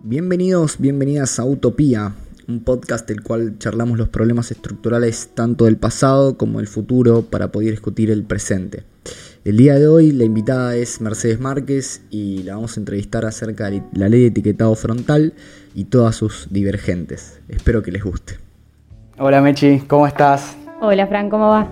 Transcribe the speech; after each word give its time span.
Bienvenidos, 0.00 0.78
bienvenidas 0.78 1.40
a 1.40 1.44
Utopía, 1.44 2.12
un 2.46 2.62
podcast 2.62 3.10
el 3.10 3.20
cual 3.20 3.58
charlamos 3.58 3.98
los 3.98 4.08
problemas 4.08 4.52
estructurales 4.52 5.30
tanto 5.34 5.64
del 5.64 5.76
pasado 5.76 6.38
como 6.38 6.58
del 6.60 6.68
futuro 6.68 7.22
para 7.22 7.48
poder 7.48 7.72
discutir 7.72 8.12
el 8.12 8.22
presente. 8.22 8.84
El 9.44 9.56
día 9.56 9.74
de 9.74 9.88
hoy 9.88 10.12
la 10.12 10.22
invitada 10.22 10.76
es 10.76 11.00
Mercedes 11.00 11.40
Márquez 11.40 12.02
y 12.10 12.44
la 12.44 12.54
vamos 12.54 12.76
a 12.76 12.80
entrevistar 12.80 13.24
acerca 13.24 13.70
de 13.70 13.82
la 13.92 14.08
ley 14.08 14.20
de 14.20 14.26
etiquetado 14.28 14.72
frontal 14.76 15.34
y 15.74 15.86
todas 15.86 16.14
sus 16.14 16.46
divergentes. 16.52 17.40
Espero 17.48 17.82
que 17.82 17.90
les 17.90 18.04
guste. 18.04 18.34
Hola 19.18 19.40
Mechi, 19.40 19.80
¿cómo 19.80 20.06
estás? 20.06 20.56
Hola 20.80 21.08
Fran, 21.08 21.28
¿cómo 21.28 21.48
va? 21.48 21.66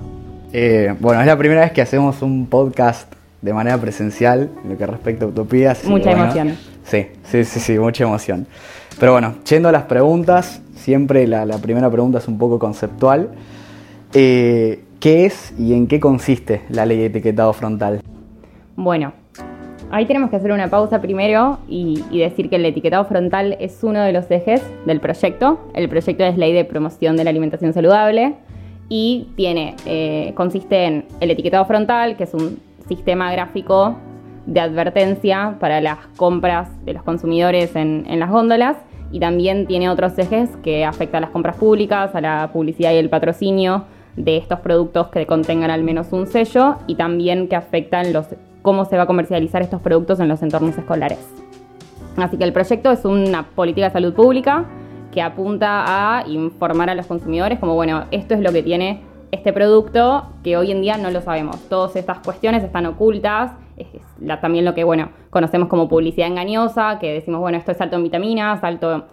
Eh, 0.52 0.92
bueno, 0.98 1.20
es 1.20 1.28
la 1.28 1.38
primera 1.38 1.60
vez 1.60 1.70
que 1.70 1.80
hacemos 1.80 2.20
un 2.22 2.48
podcast 2.48 3.12
de 3.40 3.52
manera 3.52 3.80
presencial 3.80 4.50
en 4.64 4.70
lo 4.70 4.76
que 4.76 4.84
respecta 4.84 5.26
a 5.26 5.28
utopías. 5.28 5.84
Mucha 5.84 6.10
emoción. 6.10 6.56
Sí, 6.86 7.06
sí, 7.24 7.44
sí, 7.44 7.58
sí, 7.58 7.78
mucha 7.78 8.04
emoción. 8.04 8.46
Pero 9.00 9.12
bueno, 9.12 9.34
yendo 9.48 9.68
a 9.68 9.72
las 9.72 9.82
preguntas, 9.84 10.62
siempre 10.74 11.26
la, 11.26 11.44
primera 11.58 11.90
pregunta 11.90 12.18
es 12.18 12.28
un 12.28 12.38
poco 12.38 12.60
conceptual. 12.60 13.30
Eh, 14.14 14.84
¿Qué 15.00 15.26
es 15.26 15.52
y 15.58 15.74
en 15.74 15.88
qué 15.88 15.98
consiste 15.98 16.62
la 16.68 16.86
ley 16.86 16.98
de 16.98 17.06
etiquetado 17.06 17.52
frontal? 17.52 18.00
Bueno, 18.76 19.12
ahí 19.90 20.06
tenemos 20.06 20.30
que 20.30 20.36
hacer 20.36 20.52
una 20.52 20.70
pausa 20.70 21.00
primero 21.00 21.58
y, 21.68 22.04
decir 22.12 22.48
que 22.48 22.56
el 22.56 22.64
etiquetado 22.64 23.04
frontal 23.04 23.56
es 23.58 23.82
uno 23.82 24.00
de 24.02 24.12
los 24.12 24.30
ejes 24.30 24.62
del 24.86 25.00
proyecto. 25.00 25.58
El 25.74 25.88
proyecto 25.88 26.22
es 26.22 26.38
Ley 26.38 26.52
de 26.52 26.64
Promoción 26.64 27.16
de 27.16 27.24
la 27.24 27.30
Alimentación 27.30 27.72
Saludable 27.72 28.36
y 28.88 29.28
tiene, 29.36 29.74
eh, 29.86 30.32
consiste 30.36 30.84
en 30.84 31.04
el 31.20 31.32
etiquetado 31.32 31.64
frontal, 31.64 32.16
que 32.16 32.24
es 32.24 32.32
un 32.32 32.60
sistema 32.88 33.32
gráfico 33.32 33.96
de 34.46 34.60
advertencia 34.60 35.56
para 35.60 35.80
las 35.80 35.98
compras 36.16 36.68
de 36.84 36.94
los 36.94 37.02
consumidores 37.02 37.74
en, 37.76 38.04
las 38.18 38.30
góndolas 38.30 38.76
y 39.12 39.20
también 39.20 39.66
tiene 39.66 39.90
otros 39.90 40.18
ejes 40.18 40.50
que 40.62 40.84
afectan 40.84 41.18
a 41.18 41.26
las 41.26 41.30
compras 41.30 41.56
públicas, 41.56 42.14
a 42.14 42.20
la 42.20 42.50
publicidad 42.52 42.92
y 42.92 42.96
el 42.96 43.10
patrocinio 43.10 43.84
de 44.16 44.36
estos 44.36 44.60
productos 44.60 45.08
que 45.08 45.26
contengan 45.26 45.70
al 45.70 45.82
menos 45.82 46.12
un 46.12 46.26
sello 46.26 46.76
y 46.86 46.94
también 46.94 47.48
que 47.48 47.56
afectan 47.56 48.12
los, 48.12 48.26
cómo 48.62 48.84
se 48.84 48.96
va 48.96 49.02
a 49.02 49.06
comercializar 49.06 49.62
estos 49.62 49.80
productos 49.82 50.20
en 50.20 50.28
los 50.28 50.42
entornos 50.42 50.76
escolares. 50.78 51.18
Así 52.16 52.38
que 52.38 52.44
el 52.44 52.52
proyecto 52.52 52.90
es 52.90 53.04
una 53.04 53.42
política 53.42 53.88
de 53.88 53.92
salud 53.92 54.14
pública 54.14 54.64
que 55.12 55.22
apunta 55.22 55.84
a 55.86 56.26
informar 56.26 56.90
a 56.90 56.94
los 56.94 57.06
consumidores 57.06 57.58
como, 57.58 57.74
bueno, 57.74 58.04
esto 58.10 58.34
es 58.34 58.40
lo 58.40 58.52
que 58.52 58.62
tiene 58.62 59.02
este 59.32 59.52
producto 59.52 60.26
que 60.42 60.56
hoy 60.56 60.72
en 60.72 60.80
día 60.80 60.96
no 60.96 61.10
lo 61.10 61.20
sabemos. 61.20 61.60
Todas 61.68 61.96
estas 61.96 62.18
cuestiones 62.20 62.62
están 62.62 62.86
ocultas. 62.86 63.52
Es 63.76 64.40
también 64.40 64.64
lo 64.64 64.74
que, 64.74 64.84
bueno, 64.84 65.10
conocemos 65.30 65.68
como 65.68 65.88
publicidad 65.88 66.28
engañosa, 66.28 66.98
que 66.98 67.12
decimos, 67.12 67.40
bueno, 67.40 67.58
esto 67.58 67.72
es 67.72 67.80
alto 67.80 67.96
en 67.96 68.04
vitaminas, 68.04 68.64
alto... 68.64 69.06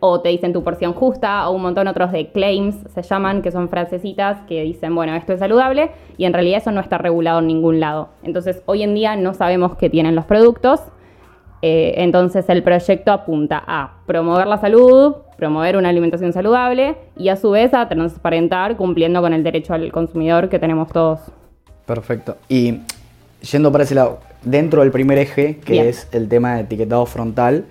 o 0.00 0.20
te 0.20 0.28
dicen 0.30 0.52
tu 0.52 0.62
porción 0.62 0.92
justa, 0.92 1.48
o 1.48 1.52
un 1.52 1.62
montón 1.62 1.88
otros 1.88 2.12
de 2.12 2.30
claims, 2.30 2.76
se 2.94 3.02
llaman, 3.02 3.42
que 3.42 3.50
son 3.50 3.68
frasecitas 3.68 4.40
que 4.48 4.62
dicen, 4.62 4.94
bueno, 4.94 5.14
esto 5.14 5.32
es 5.32 5.40
saludable, 5.40 5.90
y 6.16 6.24
en 6.24 6.32
realidad 6.32 6.58
eso 6.58 6.70
no 6.70 6.80
está 6.80 6.98
regulado 6.98 7.40
en 7.40 7.48
ningún 7.48 7.80
lado. 7.80 8.08
Entonces, 8.22 8.62
hoy 8.66 8.82
en 8.82 8.94
día 8.94 9.16
no 9.16 9.34
sabemos 9.34 9.76
qué 9.76 9.90
tienen 9.90 10.14
los 10.14 10.24
productos, 10.24 10.80
eh, 11.62 11.94
entonces 11.96 12.48
el 12.48 12.62
proyecto 12.62 13.12
apunta 13.12 13.62
a 13.66 13.94
promover 14.06 14.46
la 14.46 14.58
salud, 14.58 15.16
promover 15.36 15.76
una 15.76 15.88
alimentación 15.88 16.32
saludable 16.32 16.96
y 17.16 17.28
a 17.28 17.36
su 17.36 17.50
vez 17.50 17.74
a 17.74 17.88
transparentar 17.88 18.76
cumpliendo 18.76 19.20
con 19.20 19.32
el 19.32 19.42
derecho 19.42 19.74
al 19.74 19.90
consumidor 19.90 20.48
que 20.48 20.58
tenemos 20.58 20.92
todos. 20.92 21.20
Perfecto. 21.86 22.36
Y 22.48 22.80
yendo 23.40 23.72
para 23.72 23.84
ese 23.84 23.94
lado, 23.94 24.20
dentro 24.42 24.82
del 24.82 24.90
primer 24.90 25.18
eje, 25.18 25.58
que 25.58 25.88
es 25.88 26.08
el 26.12 26.28
tema 26.28 26.54
de 26.54 26.62
etiquetado 26.62 27.06
frontal, 27.06 27.66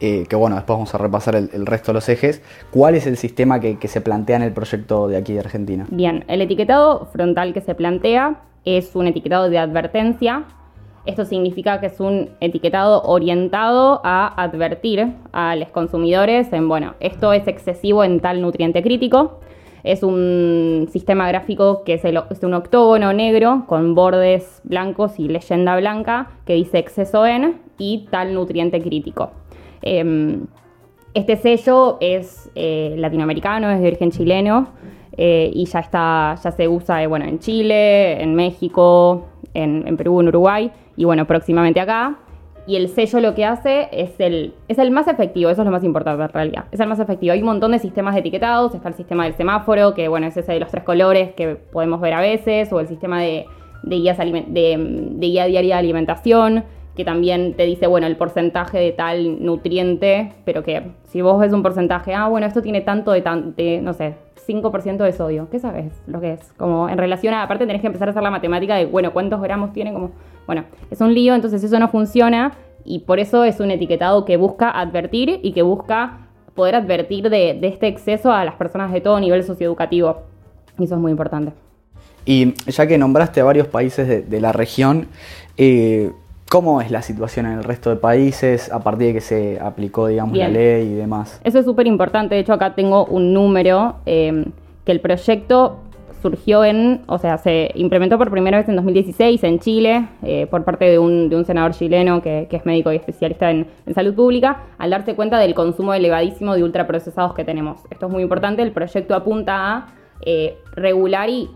eh, 0.00 0.26
que 0.28 0.36
bueno, 0.36 0.56
después 0.56 0.76
vamos 0.76 0.94
a 0.94 0.98
repasar 0.98 1.36
el, 1.36 1.66
resto 1.66 1.92
de 1.92 1.94
los 1.94 2.08
ejes, 2.08 2.42
¿cuál 2.70 2.94
es 2.94 3.06
el 3.06 3.16
sistema 3.16 3.60
que, 3.60 3.78
que 3.78 3.88
se 3.88 4.00
plantea 4.00 4.36
en 4.36 4.42
el 4.42 4.52
proyecto 4.52 5.08
de 5.08 5.16
aquí 5.16 5.32
de 5.32 5.40
Argentina? 5.40 5.86
Bien, 5.90 6.24
el 6.28 6.42
etiquetado 6.42 7.06
frontal 7.12 7.54
que 7.54 7.60
se 7.60 7.74
plantea 7.74 8.42
es 8.64 8.94
un 8.94 9.06
etiquetado 9.06 9.48
de 9.48 9.58
advertencia 9.58 10.44
esto 11.06 11.24
significa 11.24 11.80
que 11.80 11.86
es 11.86 12.00
un 12.00 12.30
etiquetado 12.40 13.02
orientado 13.02 14.00
a 14.04 14.42
advertir 14.42 15.14
a 15.32 15.54
los 15.54 15.68
consumidores 15.68 16.52
en, 16.52 16.68
bueno, 16.68 16.94
esto 16.98 17.32
es 17.32 17.46
excesivo 17.46 18.02
en 18.02 18.18
tal 18.18 18.42
nutriente 18.42 18.82
crítico. 18.82 19.38
Es 19.86 20.02
un 20.02 20.88
sistema 20.90 21.28
gráfico 21.28 21.84
que 21.84 21.94
es, 21.94 22.42
un 22.42 22.54
octógono 22.54 23.12
negro 23.12 23.66
con 23.68 23.94
bordes 23.94 24.60
blancos 24.64 25.20
y 25.20 25.28
leyenda 25.28 25.76
blanca 25.76 26.30
que 26.44 26.54
dice 26.54 26.78
exceso 26.78 27.24
en 27.24 27.60
y 27.78 28.08
tal 28.10 28.34
nutriente 28.34 28.80
crítico. 28.82 29.30
Em, 29.82 30.46
este 31.14 31.36
sello 31.36 31.98
es 32.00 32.50
eh, 32.56 32.96
latinoamericano, 32.98 33.70
es 33.70 33.80
de 33.80 33.86
origen 33.86 34.10
chileno 34.10 34.70
eh, 35.16 35.52
y 35.54 35.66
ya, 35.66 35.78
está, 35.78 36.34
ya 36.42 36.50
se 36.50 36.66
usa 36.66 37.04
eh, 37.04 37.06
bueno, 37.06 37.24
en 37.24 37.38
Chile, 37.38 38.20
en 38.20 38.34
México, 38.34 39.26
en, 39.54 39.86
en 39.86 39.96
Perú, 39.96 40.20
en 40.20 40.28
Uruguay 40.28 40.68
y 40.96 41.04
bueno, 41.04 41.28
próximamente 41.28 41.78
acá. 41.78 42.18
Y 42.66 42.74
el 42.76 42.88
sello 42.88 43.20
lo 43.20 43.34
que 43.34 43.44
hace 43.44 43.88
es 43.92 44.18
el, 44.18 44.52
es 44.66 44.78
el 44.78 44.90
más 44.90 45.06
efectivo, 45.06 45.50
eso 45.50 45.62
es 45.62 45.66
lo 45.66 45.70
más 45.70 45.84
importante 45.84 46.22
en 46.22 46.28
realidad. 46.30 46.64
Es 46.72 46.80
el 46.80 46.88
más 46.88 46.98
efectivo. 46.98 47.32
Hay 47.32 47.40
un 47.40 47.46
montón 47.46 47.72
de 47.72 47.78
sistemas 47.78 48.14
de 48.14 48.20
etiquetados, 48.20 48.74
está 48.74 48.88
el 48.88 48.94
sistema 48.94 49.24
del 49.24 49.34
semáforo, 49.34 49.94
que 49.94 50.08
bueno, 50.08 50.26
es 50.26 50.36
ese 50.36 50.52
de 50.52 50.60
los 50.60 50.70
tres 50.70 50.82
colores 50.82 51.32
que 51.34 51.54
podemos 51.54 52.00
ver 52.00 52.14
a 52.14 52.20
veces, 52.20 52.72
o 52.72 52.80
el 52.80 52.88
sistema 52.88 53.22
de, 53.22 53.46
de, 53.84 53.96
guías 53.96 54.18
de, 54.18 55.16
guía 55.20 55.46
diaria 55.46 55.76
de 55.76 55.80
alimentación, 55.80 56.64
que 56.96 57.04
también 57.04 57.54
te 57.54 57.66
dice, 57.66 57.86
bueno, 57.86 58.08
el 58.08 58.16
porcentaje 58.16 58.78
de 58.78 58.90
tal 58.90 59.44
nutriente, 59.44 60.32
pero 60.44 60.64
que 60.64 60.90
si 61.04 61.20
vos 61.20 61.38
ves 61.38 61.52
un 61.52 61.62
porcentaje, 61.62 62.14
ah, 62.14 62.26
bueno, 62.26 62.46
esto 62.46 62.62
tiene 62.62 62.80
tanto 62.80 63.12
de, 63.12 63.20
tan, 63.20 63.54
de 63.54 63.80
no 63.80 63.92
sé, 63.92 64.14
5% 64.48 64.96
de 64.96 65.12
sodio. 65.12 65.48
¿Qué 65.50 65.58
sabes 65.58 65.92
lo 66.06 66.20
que 66.20 66.32
es? 66.32 66.52
Como 66.56 66.88
en 66.88 66.98
relación 66.98 67.34
a, 67.34 67.42
aparte 67.42 67.66
tenés 67.66 67.80
que 67.80 67.86
empezar 67.86 68.08
a 68.08 68.10
hacer 68.10 68.22
la 68.22 68.30
matemática 68.30 68.74
de, 68.76 68.86
bueno, 68.86 69.12
cuántos 69.12 69.40
gramos 69.40 69.72
tiene, 69.72 69.92
como, 69.92 70.10
bueno, 70.46 70.64
es 70.90 71.00
un 71.00 71.12
lío, 71.12 71.34
entonces 71.34 71.62
eso 71.62 71.78
no 71.78 71.88
funciona 71.88 72.52
y 72.84 73.00
por 73.00 73.18
eso 73.18 73.44
es 73.44 73.60
un 73.60 73.70
etiquetado 73.70 74.24
que 74.24 74.36
busca 74.36 74.70
advertir 74.70 75.40
y 75.42 75.52
que 75.52 75.62
busca 75.62 76.28
poder 76.54 76.74
advertir 76.74 77.28
de, 77.28 77.58
este 77.62 77.88
exceso 77.88 78.32
a 78.32 78.44
las 78.44 78.54
personas 78.54 78.92
de 78.92 79.00
todo 79.00 79.20
nivel 79.20 79.42
socioeducativo. 79.42 80.22
Y 80.78 80.84
eso 80.84 80.94
es 80.94 81.00
muy 81.00 81.10
importante. 81.10 81.52
Y 82.24 82.54
ya 82.70 82.86
que 82.86 82.96
nombraste 82.98 83.40
a 83.40 83.44
varios 83.44 83.68
países 83.68 84.28
de, 84.28 84.40
la 84.40 84.52
región, 84.52 85.08
eh, 85.56 86.10
¿Cómo 86.48 86.80
es 86.80 86.92
la 86.92 87.02
situación 87.02 87.46
en 87.46 87.58
el 87.58 87.64
resto 87.64 87.90
de 87.90 87.96
países 87.96 88.70
a 88.70 88.78
partir 88.78 89.08
de 89.08 89.14
que 89.14 89.20
se 89.20 89.58
aplicó, 89.60 90.06
digamos, 90.06 90.38
la 90.38 90.48
ley 90.48 90.86
y 90.86 90.94
demás? 90.94 91.40
Eso 91.42 91.58
es 91.58 91.64
súper 91.64 91.88
importante. 91.88 92.36
De 92.36 92.40
hecho, 92.40 92.52
acá 92.52 92.76
tengo 92.76 93.04
un 93.06 93.32
número 93.32 93.96
eh, 94.06 94.44
que 94.84 94.92
el 94.92 95.00
proyecto 95.00 95.80
surgió 96.26 96.64
en, 96.64 97.02
o 97.06 97.18
sea, 97.18 97.38
se 97.38 97.70
implementó 97.74 98.18
por 98.18 98.30
primera 98.30 98.58
vez 98.58 98.68
en 98.68 98.74
2016 98.76 99.44
en 99.44 99.58
Chile 99.60 100.08
eh, 100.22 100.46
por 100.50 100.64
parte 100.64 100.86
de 100.86 100.98
un, 100.98 101.44
senador 101.46 101.72
chileno 101.72 102.20
que, 102.20 102.48
es 102.50 102.66
médico 102.66 102.92
y 102.92 102.96
especialista 102.96 103.50
en, 103.50 103.68
salud 103.94 104.14
pública, 104.14 104.64
al 104.78 104.90
darse 104.90 105.14
cuenta 105.14 105.38
del 105.38 105.54
consumo 105.54 105.94
elevadísimo 105.94 106.54
de 106.54 106.64
ultraprocesados 106.64 107.34
que 107.34 107.44
tenemos. 107.44 107.80
Esto 107.90 108.06
es 108.06 108.12
muy 108.12 108.22
importante. 108.22 108.62
El 108.62 108.72
proyecto 108.72 109.14
apunta 109.14 109.54
a 109.54 109.86
eh, 110.22 110.56
regular 110.72 111.28
y 111.28 111.48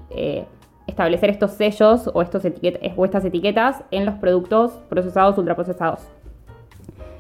establecer 0.87 1.31
estos 1.31 1.53
sellos 1.53 2.09
o 2.13 2.23
estas 2.23 2.45
etiquetas 3.25 3.83
en 3.91 4.07
los 4.07 4.15
productos 4.17 4.73
procesados, 4.89 5.37
ultraprocesados. 5.39 6.01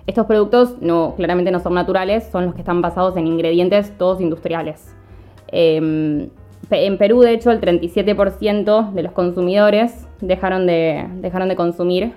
Estos 0.06 0.26
productos 0.26 0.76
no, 0.80 1.14
claramente 1.16 1.50
no 1.50 1.60
son 1.60 1.74
naturales, 1.74 2.28
son 2.30 2.46
los 2.46 2.54
que 2.54 2.60
están 2.60 2.80
basados 2.80 3.16
en 3.16 3.26
ingredientes 3.26 3.96
todos 3.98 4.20
industriales. 4.20 4.94
Em, 5.52 6.30
en 6.70 6.98
Perú, 6.98 7.20
de 7.20 7.32
hecho, 7.32 7.50
el 7.50 7.60
37% 7.60 8.92
de 8.92 9.02
los 9.02 9.12
consumidores 9.12 10.06
dejaron 10.20 10.66
de, 10.66 11.06
dejaron 11.16 11.48
de 11.48 11.56
consumir 11.56 12.12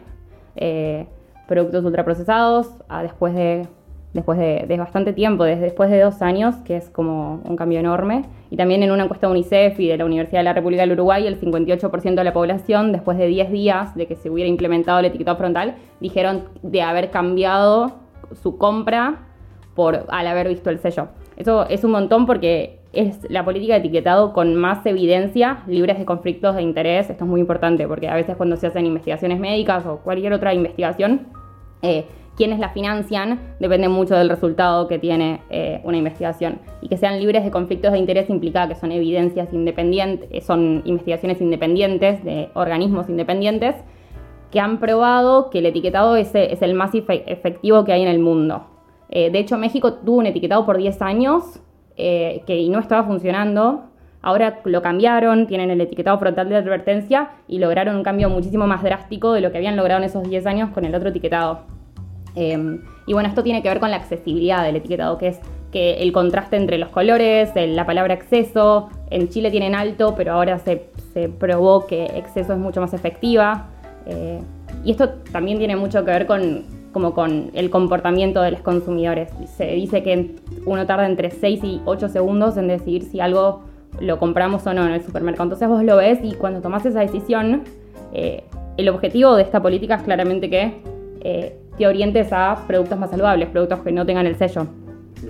eh, 0.55 1.07
productos 1.47 1.83
ultraprocesados 1.85 2.69
a 2.89 3.03
después 3.03 3.33
de 3.33 3.67
después 4.13 4.37
de, 4.37 4.77
bastante 4.77 5.11
tiempo, 5.11 5.43
desde 5.43 5.63
después 5.63 5.89
de 5.89 5.99
dos 5.99 6.21
años, 6.21 6.55
que 6.57 6.77
es 6.77 6.89
como 6.89 7.41
un 7.43 7.55
cambio 7.55 7.79
enorme. 7.79 8.25
Y 8.51 8.57
también 8.57 8.83
en 8.83 8.91
una 8.91 9.03
encuesta 9.03 9.27
de 9.27 9.31
UNICEF 9.31 9.79
y 9.79 9.87
de 9.87 9.97
la 9.97 10.05
Universidad 10.05 10.39
de 10.39 10.43
la 10.43 10.53
República 10.53 10.83
del 10.83 10.91
Uruguay, 10.91 11.25
el 11.25 11.39
58% 11.39 12.13
de 12.13 12.23
la 12.23 12.33
población, 12.33 12.91
después 12.91 13.17
de 13.17 13.27
10 13.27 13.51
días 13.51 13.95
de 13.95 14.05
que 14.05 14.15
se 14.15 14.29
hubiera 14.29 14.47
implementado 14.47 14.99
el 14.99 15.05
etiquetado 15.05 15.37
frontal, 15.37 15.75
dijeron 15.99 16.43
de 16.61 16.83
haber 16.83 17.09
cambiado 17.09 17.93
su 18.41 18.57
compra 18.57 19.27
al 20.09 20.27
haber 20.27 20.47
visto 20.47 20.69
el 20.69 20.77
sello. 20.77 21.07
Eso 21.35 21.67
es 21.67 21.83
un 21.83 21.91
montón 21.91 22.27
porque 22.27 22.82
es 22.93 23.27
la 23.29 23.43
política 23.43 23.73
de 23.73 23.79
etiquetado 23.79 24.33
con 24.33 24.55
más 24.55 24.85
evidencia, 24.85 25.63
libres 25.67 25.97
de 25.97 26.05
conflictos 26.05 26.55
de 26.55 26.61
interés. 26.61 27.09
Esto 27.09 27.25
es 27.25 27.29
muy 27.29 27.41
importante 27.41 27.87
porque 27.87 28.07
a 28.07 28.15
veces 28.15 28.37
cuando 28.37 28.55
se 28.55 28.67
hacen 28.67 28.85
investigaciones 28.85 29.39
médicas 29.39 29.85
o 29.85 29.97
cualquier 29.97 30.31
otra 30.33 30.53
investigación, 30.53 31.27
eh, 31.81 32.05
quienes 32.37 32.59
la 32.59 32.69
financian 32.69 33.55
depende 33.59 33.89
mucho 33.89 34.15
del 34.15 34.29
resultado 34.29 34.87
que 34.87 34.99
tiene 34.99 35.41
eh, 35.49 35.81
una 35.83 35.97
investigación. 35.97 36.59
Y 36.81 36.87
que 36.87 36.97
sean 36.97 37.19
libres 37.19 37.43
de 37.43 37.51
conflictos 37.51 37.91
de 37.91 37.97
interés 37.97 38.29
implica 38.29 38.67
que 38.67 38.75
son 38.75 38.91
evidencias 38.91 39.51
independientes, 39.53 40.29
eh, 40.31 40.41
son 40.41 40.83
investigaciones 40.85 41.41
independientes 41.41 42.23
de 42.23 42.49
organismos 42.53 43.09
independientes 43.09 43.75
que 44.51 44.59
han 44.59 44.79
probado 44.79 45.49
que 45.49 45.59
el 45.59 45.65
etiquetado 45.65 46.15
es, 46.15 46.35
el 46.35 46.75
más 46.75 46.91
efectivo 46.93 47.83
que 47.85 47.93
hay 47.93 48.03
en 48.03 48.07
el 48.07 48.19
mundo. 48.19 48.67
De 49.09 49.37
hecho, 49.37 49.57
México 49.57 49.93
tuvo 49.93 50.17
un 50.17 50.27
etiquetado 50.27 50.65
por 50.65 50.77
10 50.77 51.01
años 51.01 51.59
eh, 51.97 52.43
que 52.45 52.67
no 52.69 52.79
estaba 52.79 53.03
funcionando. 53.03 53.85
Ahora 54.21 54.61
lo 54.63 54.81
cambiaron, 54.81 55.47
tienen 55.47 55.69
el 55.69 55.81
etiquetado 55.81 56.17
frontal 56.17 56.47
de 56.47 56.55
advertencia 56.55 57.31
y 57.47 57.59
lograron 57.59 57.95
un 57.97 58.03
cambio 58.03 58.29
muchísimo 58.29 58.67
más 58.67 58.81
drástico 58.81 59.33
de 59.33 59.41
lo 59.41 59.51
que 59.51 59.57
habían 59.57 59.75
logrado 59.75 59.99
en 59.99 60.05
esos 60.05 60.27
10 60.29 60.45
años 60.45 60.69
con 60.69 60.85
el 60.85 60.95
otro 60.95 61.09
etiquetado. 61.09 61.61
Em, 62.35 62.79
y 63.05 63.13
bueno, 63.13 63.27
esto 63.29 63.43
tiene 63.43 63.61
que 63.61 63.69
ver 63.69 63.79
con 63.79 63.91
la 63.91 63.97
accesibilidad 63.97 64.63
del 64.63 64.77
etiquetado, 64.77 65.17
que 65.17 65.27
es 65.27 65.39
que 65.71 65.95
el 65.95 66.11
contraste 66.11 66.55
entre 66.55 66.77
los 66.77 66.89
colores, 66.89 67.51
la 67.55 67.85
palabra 67.85 68.13
exceso, 68.13 68.89
en 69.09 69.27
Chile 69.29 69.51
tienen 69.51 69.75
alto, 69.75 70.13
pero 70.15 70.33
ahora 70.33 70.59
se, 70.59 70.89
probó 71.39 71.85
que 71.85 72.05
exceso 72.05 72.53
es 72.53 72.59
mucho 72.59 72.79
más 72.79 72.93
efectiva. 72.93 73.67
Eh, 74.05 74.39
y 74.83 74.91
esto 74.91 75.09
también 75.31 75.57
tiene 75.57 75.75
mucho 75.75 76.05
que 76.05 76.11
ver 76.11 76.27
con, 76.27 76.63
como 76.93 77.13
con 77.13 77.51
el 77.53 77.69
comportamiento 77.69 78.41
de 78.41 78.51
los 78.51 78.61
consumidores. 78.61 79.29
Se 79.57 79.65
dice 79.67 80.03
que 80.03 80.35
uno 80.65 80.85
tarda 80.85 81.05
entre 81.05 81.31
6 81.31 81.59
y 81.63 81.81
8 81.85 82.09
segundos 82.09 82.55
en 82.57 82.67
decidir 82.67 83.03
si 83.03 83.19
algo 83.19 83.63
lo 83.99 84.19
compramos 84.19 84.65
o 84.65 84.73
no 84.73 84.85
en 84.85 84.93
el 84.93 85.03
supermercado. 85.03 85.43
Entonces 85.43 85.67
vos 85.67 85.83
lo 85.83 85.97
ves 85.97 86.19
y 86.23 86.33
cuando 86.33 86.61
tomás 86.61 86.85
esa 86.85 87.01
decisión, 87.01 87.63
eh, 88.13 88.43
el 88.77 88.89
objetivo 88.89 89.35
de 89.35 89.43
esta 89.43 89.61
política 89.61 89.95
es 89.95 90.03
claramente 90.03 90.49
que 90.49 90.73
eh, 91.21 91.57
te 91.77 91.87
orientes 91.87 92.31
a 92.31 92.63
productos 92.67 92.97
más 92.97 93.09
saludables, 93.09 93.49
productos 93.49 93.79
que 93.79 93.91
no 93.91 94.05
tengan 94.05 94.25
el 94.27 94.35
sello. 94.35 94.67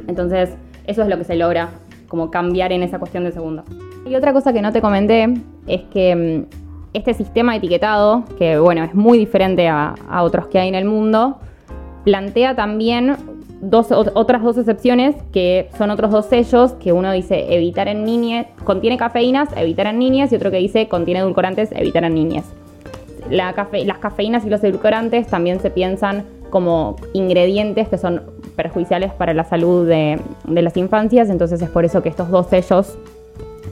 Entonces, 0.07 0.55
eso 0.85 1.01
es 1.01 1.07
lo 1.07 1.17
que 1.17 1.23
se 1.23 1.35
logra, 1.35 1.69
como 2.07 2.29
cambiar 2.29 2.71
en 2.71 2.83
esa 2.83 2.99
cuestión 2.99 3.23
de 3.23 3.31
segundos. 3.31 3.65
Y 4.05 4.15
otra 4.15 4.33
cosa 4.33 4.51
que 4.51 4.61
no 4.61 4.71
te 4.71 4.81
comenté 4.81 5.33
es 5.67 5.81
que 5.83 6.15
mm, 6.15 6.63
este 6.93 7.13
sistema 7.13 7.55
etiquetado, 7.55 8.23
que 8.37 8.59
bueno, 8.59 8.83
es 8.83 8.93
muy 8.93 9.17
diferente 9.17 9.67
a, 9.67 9.95
otros 10.21 10.47
que 10.47 10.59
hay 10.59 10.67
en 10.67 10.75
el 10.75 10.85
mundo, 10.85 11.39
plantea 12.03 12.55
también 12.55 13.15
dos, 13.61 13.87
otras 13.91 14.43
dos 14.43 14.57
excepciones 14.57 15.15
que 15.31 15.69
son 15.77 15.89
otros 15.89 16.11
dos 16.11 16.25
sellos 16.25 16.73
que 16.73 16.91
uno 16.91 17.11
dice 17.11 17.55
evitar 17.55 17.87
en 17.87 18.03
niñez, 18.03 18.47
contiene 18.63 18.97
cafeínas, 18.97 19.49
evitar 19.55 19.87
en 19.87 19.99
niñez 19.99 20.31
y 20.31 20.35
otro 20.35 20.51
que 20.51 20.57
dice 20.57 20.87
contiene 20.87 21.21
edulcorantes, 21.21 21.71
evitar 21.71 22.03
en 22.03 22.15
niñez. 22.15 22.45
las 23.29 23.97
cafeínas 23.99 24.45
y 24.45 24.49
los 24.49 24.63
edulcorantes 24.63 25.27
también 25.27 25.59
se 25.59 25.69
piensan 25.69 26.25
como 26.49 26.97
ingredientes 27.13 27.87
que 27.87 27.97
son 27.97 28.21
perjudiciales 28.55 29.11
para 29.13 29.33
la 29.33 29.43
salud 29.43 29.87
de, 29.87 30.19
las 30.47 30.77
infancias, 30.77 31.29
entonces 31.29 31.61
es 31.61 31.69
por 31.69 31.85
eso 31.85 32.03
que 32.03 32.09
estos 32.09 32.29
dos 32.29 32.47
sellos 32.47 32.95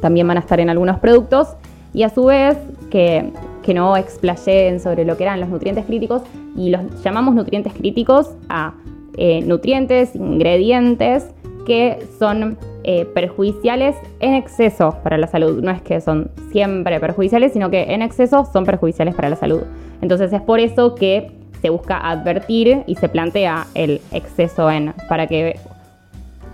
también 0.01 0.28
van 0.28 0.38
a 0.38 0.39
estar 0.39 0.60
en 0.60 0.69
algunos 0.69 1.00
productos 1.00 1.50
y 1.94 2.04
a 2.04 2.10
su 2.10 2.25
vez 2.25 2.57
que, 2.89 3.31
no 3.67 3.95
explayeen 3.97 4.79
sobre 4.79 5.05
lo 5.05 5.17
que 5.17 5.23
eran 5.23 5.39
los 5.39 5.49
nutrientes 5.49 5.85
críticos 5.85 6.23
y 6.55 6.69
los 6.69 6.81
llamamos 7.03 7.35
nutrientes 7.35 7.73
críticos 7.73 8.31
a 8.49 8.73
eh, 9.17 9.41
nutrientes, 9.41 10.15
ingredientes 10.15 11.27
que 11.65 12.05
son 12.17 12.57
eh, 12.83 13.05
perjudiciales 13.05 13.95
en 14.19 14.33
exceso 14.33 14.97
para 15.03 15.17
la 15.17 15.27
salud. 15.27 15.61
No 15.61 15.71
es 15.71 15.81
que 15.81 16.01
son 16.01 16.31
siempre 16.51 16.99
perjudiciales, 16.99 17.53
sino 17.53 17.69
que 17.69 17.93
en 17.93 18.01
exceso 18.01 18.45
son 18.51 18.65
perjudiciales 18.65 19.15
para 19.15 19.29
la 19.29 19.35
salud. 19.35 19.61
Entonces 20.01 20.33
es 20.33 20.41
por 20.41 20.59
eso 20.59 20.95
que 20.95 21.31
se 21.61 21.69
busca 21.69 21.97
advertir 21.97 22.83
y 22.87 22.95
se 22.95 23.07
plantea 23.07 23.67
el 23.75 24.01
exceso 24.11 24.71
en, 24.71 24.93
para 25.07 25.27
que 25.27 25.59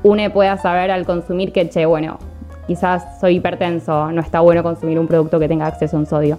uno 0.04 0.30
pueda 0.31 0.57
saber 0.57 0.92
al 0.92 1.06
consumir 1.06 1.54
que, 1.54 1.69
che, 1.69 1.86
bueno, 1.86 2.19
quizás 2.68 3.19
soy 3.19 3.38
hipertenso, 3.38 4.12
no 4.12 4.21
está 4.21 4.42
bueno 4.42 4.63
consumir 4.63 5.00
un 5.00 5.07
producto 5.07 5.39
que 5.39 5.48
tenga 5.48 5.68
acceso 5.68 5.95
a 5.95 6.00
un 6.01 6.06
sodio. 6.06 6.38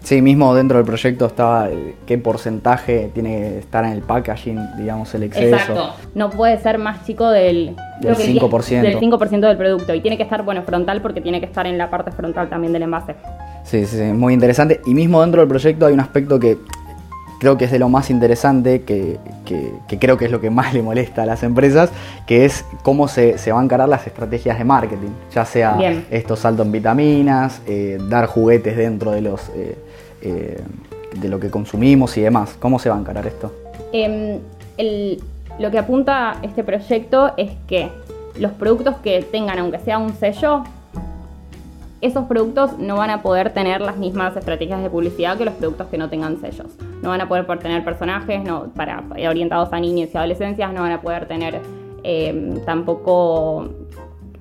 Sí, 0.00 0.22
mismo 0.22 0.54
dentro 0.54 0.78
del 0.78 0.86
proyecto 0.86 1.26
estaba 1.26 1.68
qué 2.06 2.18
porcentaje 2.18 3.10
tiene 3.12 3.30
que 3.30 3.58
estar 3.58 3.84
en 3.84 3.92
el 3.92 4.02
packaging, 4.02 4.76
digamos, 4.76 5.14
el 5.14 5.24
exceso. 5.24 5.56
Exacto. 5.56 5.94
No 6.14 6.30
puede 6.30 6.58
ser 6.58 6.78
más 6.78 7.04
chico 7.04 7.28
del, 7.30 7.74
del 8.00 8.16
5%. 8.16 8.82
Del 8.82 8.98
5% 9.00 9.40
del 9.40 9.56
producto. 9.56 9.94
Y 9.94 10.00
tiene 10.00 10.16
que 10.16 10.22
estar, 10.22 10.42
bueno, 10.42 10.62
frontal 10.62 11.02
porque 11.02 11.20
tiene 11.20 11.40
que 11.40 11.46
estar 11.46 11.66
en 11.66 11.78
la 11.78 11.90
parte 11.90 12.10
frontal 12.12 12.48
también 12.48 12.72
del 12.72 12.82
envase. 12.82 13.16
Sí, 13.64 13.84
sí, 13.86 13.96
sí, 13.96 14.04
muy 14.04 14.34
interesante. 14.34 14.80
Y 14.86 14.94
mismo 14.94 15.20
dentro 15.20 15.40
del 15.40 15.48
proyecto 15.48 15.86
hay 15.86 15.94
un 15.94 16.00
aspecto 16.00 16.38
que 16.38 16.58
creo 17.38 17.56
que 17.56 17.66
es 17.66 17.70
de 17.70 17.78
lo 17.78 17.88
más 17.88 18.10
interesante, 18.10 18.82
que, 18.82 19.18
creo 19.98 20.16
que 20.16 20.26
es 20.26 20.30
lo 20.30 20.40
que 20.40 20.50
más 20.50 20.74
le 20.74 20.82
molesta 20.82 21.22
a 21.22 21.26
las 21.26 21.42
empresas, 21.42 21.90
que 22.26 22.44
es 22.44 22.64
cómo 22.82 23.08
se, 23.08 23.36
van 23.46 23.60
a 23.60 23.64
encarar 23.64 23.88
las 23.88 24.06
estrategias 24.06 24.58
de 24.58 24.64
marketing, 24.64 25.10
ya 25.34 25.44
sea 25.44 25.78
estos 26.10 26.40
saltos 26.40 26.66
en 26.66 26.72
vitaminas, 26.72 27.60
eh, 27.66 27.98
dar 28.08 28.26
juguetes 28.26 28.76
dentro 28.76 29.10
de 29.12 29.20
los 29.20 29.48
eh, 29.54 29.76
eh, 30.22 30.60
de 31.20 31.28
lo 31.28 31.40
que 31.40 31.50
consumimos 31.50 32.16
y 32.16 32.22
demás. 32.22 32.56
¿Cómo 32.58 32.78
se 32.78 32.88
va 32.88 32.96
a 32.96 32.98
encarar 32.98 33.26
esto? 33.26 33.52
Em, 33.92 34.38
lo 35.58 35.70
que 35.70 35.78
apunta 35.78 36.36
este 36.42 36.62
proyecto 36.62 37.32
es 37.36 37.52
que 37.66 37.90
los 38.38 38.52
productos 38.52 38.96
que 38.96 39.22
tengan, 39.22 39.58
aunque 39.58 39.78
sea 39.78 39.98
un 39.98 40.14
sello, 40.14 40.64
esos 42.00 42.24
productos 42.26 42.78
no 42.78 42.96
van 42.96 43.10
a 43.10 43.22
poder 43.22 43.52
tener 43.54 43.80
las 43.80 43.96
mismas 43.96 44.36
estrategias 44.36 44.82
de 44.82 44.90
publicidad 44.90 45.38
que 45.38 45.44
los 45.44 45.54
productos 45.54 45.86
que 45.88 45.96
no 45.96 46.10
tengan 46.10 46.38
sellos. 46.40 46.76
No 47.02 47.08
van 47.10 47.20
a 47.20 47.28
poder 47.28 47.46
tener 47.58 47.84
personajes 47.84 48.42
para, 48.74 49.02
orientados 49.28 49.72
a 49.72 49.80
niños 49.80 50.10
y 50.12 50.18
adolescencias, 50.18 50.72
no 50.72 50.82
van 50.82 50.92
a 50.92 51.00
poder 51.00 51.26
tener 51.26 51.60
em, 52.02 52.60
tampoco 52.64 53.70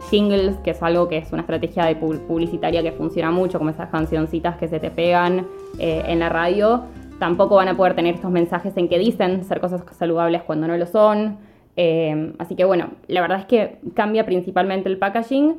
singles, 0.10 0.58
que 0.58 0.72
es 0.72 0.84
algo 0.84 1.08
que 1.08 1.18
es 1.18 1.32
una 1.32 1.42
estrategia 1.42 1.98
publicitaria 2.00 2.84
que 2.84 2.92
funciona 2.92 3.32
mucho, 3.32 3.58
como 3.58 3.70
esas 3.70 3.90
cancioncitas 3.90 4.58
que 4.58 4.68
se 4.68 4.80
te 4.80 4.92
pegan 4.92 5.48
eh, 5.80 6.04
en 6.08 6.20
la 6.20 6.30
radio. 6.30 6.84
Tampoco 7.20 7.56
van 7.56 7.70
a 7.70 7.78
poder 7.78 7.96
tener 7.96 8.16
estos 8.16 8.32
mensajes 8.32 8.76
en 8.76 8.90
que 8.90 9.00
dicen 9.00 9.46
ser 9.46 9.62
cosas 9.62 9.82
saludables 9.98 10.44
cuando 10.44 10.68
no 10.68 10.76
lo 10.76 10.86
son. 10.86 11.38
Em, 11.78 12.34
así 12.38 12.56
que 12.56 12.66
bueno, 12.66 12.90
la 13.08 13.22
verdad 13.22 13.40
es 13.40 13.46
que 13.46 13.80
cambia 13.94 14.26
principalmente 14.26 14.90
el 14.90 14.98
packaging 14.98 15.56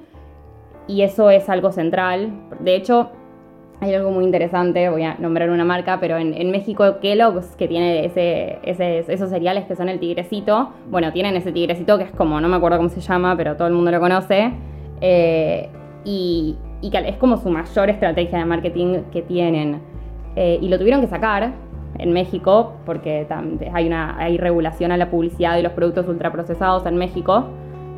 y 0.87 1.03
eso 1.03 1.31
es 1.31 1.49
algo 1.49 1.73
central. 1.73 2.33
De 2.61 2.77
hecho, 2.77 3.11
hay 3.81 3.94
algo 3.94 4.11
muy 4.11 4.25
interesante, 4.25 4.88
voy 4.88 5.03
a 5.03 5.17
nombrar 5.19 5.50
una 5.50 5.65
marca, 5.65 5.99
pero 6.00 6.17
en, 6.17 6.50
México 6.50 6.99
Kellogg's, 7.00 7.56
que 7.56 7.69
tiene 7.69 8.06
ese, 8.06 8.59
esos 8.65 9.29
cereales 9.29 9.67
que 9.67 9.77
son 9.77 9.88
el 9.88 9.99
tigrecito, 9.99 10.71
bueno, 10.91 11.12
tienen 11.12 11.37
ese 11.37 11.53
tigrecito 11.53 11.99
que 11.99 12.05
es 12.05 12.11
como, 12.12 12.41
no 12.41 12.49
me 12.49 12.56
acuerdo 12.56 12.79
cómo 12.79 12.88
se 12.88 13.00
llama, 13.00 13.37
pero 13.37 13.56
todo 13.56 13.69
el 13.69 13.75
mundo 13.75 13.91
lo 13.91 14.00
conoce, 14.00 14.53
eh, 15.00 15.69
y, 16.05 16.56
que 16.91 17.09
es 17.09 17.17
como 17.17 17.37
su 17.37 17.50
mayor 17.50 17.91
estrategia 17.91 18.38
de 18.38 18.44
marketing 18.44 19.03
que 19.12 19.23
tienen. 19.23 19.81
Eh, 20.37 20.59
y 20.61 20.69
lo 20.69 20.79
tuvieron 20.79 21.00
que 21.00 21.09
sacar 21.09 21.53
en 21.99 22.12
México, 22.12 22.75
porque 22.87 23.27
hay, 23.73 23.87
una, 23.87 24.17
hay 24.19 24.38
regulación 24.38 24.93
a 24.93 24.97
la 24.97 25.11
publicidad 25.11 25.56
de 25.56 25.62
los 25.62 25.73
productos 25.73 26.06
ultraprocesados 26.09 26.87
en 26.87 26.97
México. 26.97 27.47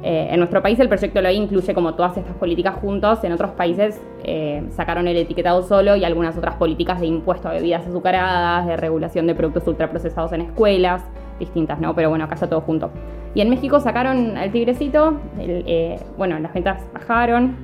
Eh, 0.02 0.28
en 0.30 0.38
nuestro 0.38 0.62
país 0.62 0.78
el 0.78 0.88
proyecto 0.88 1.20
LOI 1.20 1.34
incluye 1.34 1.74
como 1.74 1.94
todas 1.94 2.16
estas 2.16 2.36
políticas 2.36 2.76
juntos, 2.76 3.22
en 3.24 3.32
otros 3.32 3.50
países 3.52 4.00
eh, 4.22 4.62
sacaron 4.70 5.08
el 5.08 5.16
etiquetado 5.16 5.62
solo 5.64 5.96
y 5.96 6.04
algunas 6.04 6.36
otras 6.36 6.54
políticas 6.54 7.00
de 7.00 7.06
impuesto 7.06 7.48
a 7.48 7.52
bebidas 7.52 7.84
azucaradas, 7.84 8.66
de 8.66 8.76
regulación 8.76 9.26
de 9.26 9.34
productos 9.34 9.66
ultraprocesados 9.66 10.32
en 10.32 10.42
escuelas, 10.42 11.02
distintas, 11.40 11.80
¿no? 11.80 11.94
Pero 11.96 12.10
bueno, 12.10 12.24
acá 12.24 12.34
está 12.34 12.48
todo 12.48 12.60
junto. 12.60 12.90
Y 13.34 13.40
en 13.40 13.50
México 13.50 13.80
sacaron 13.80 14.36
al 14.36 14.52
tigrecito, 14.52 15.18
eh, 15.38 15.98
bueno, 16.16 16.38
las 16.38 16.54
ventas 16.54 16.80
bajaron 16.94 17.56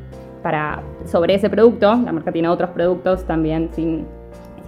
para, 0.43 0.83
sobre 1.05 1.35
ese 1.35 1.49
producto, 1.49 1.95
la 2.05 2.13
marca 2.13 2.33
tiene 2.33 2.49
otros 2.49 2.71
productos 2.71 3.25
también, 3.25 3.71
sin, 3.73 4.07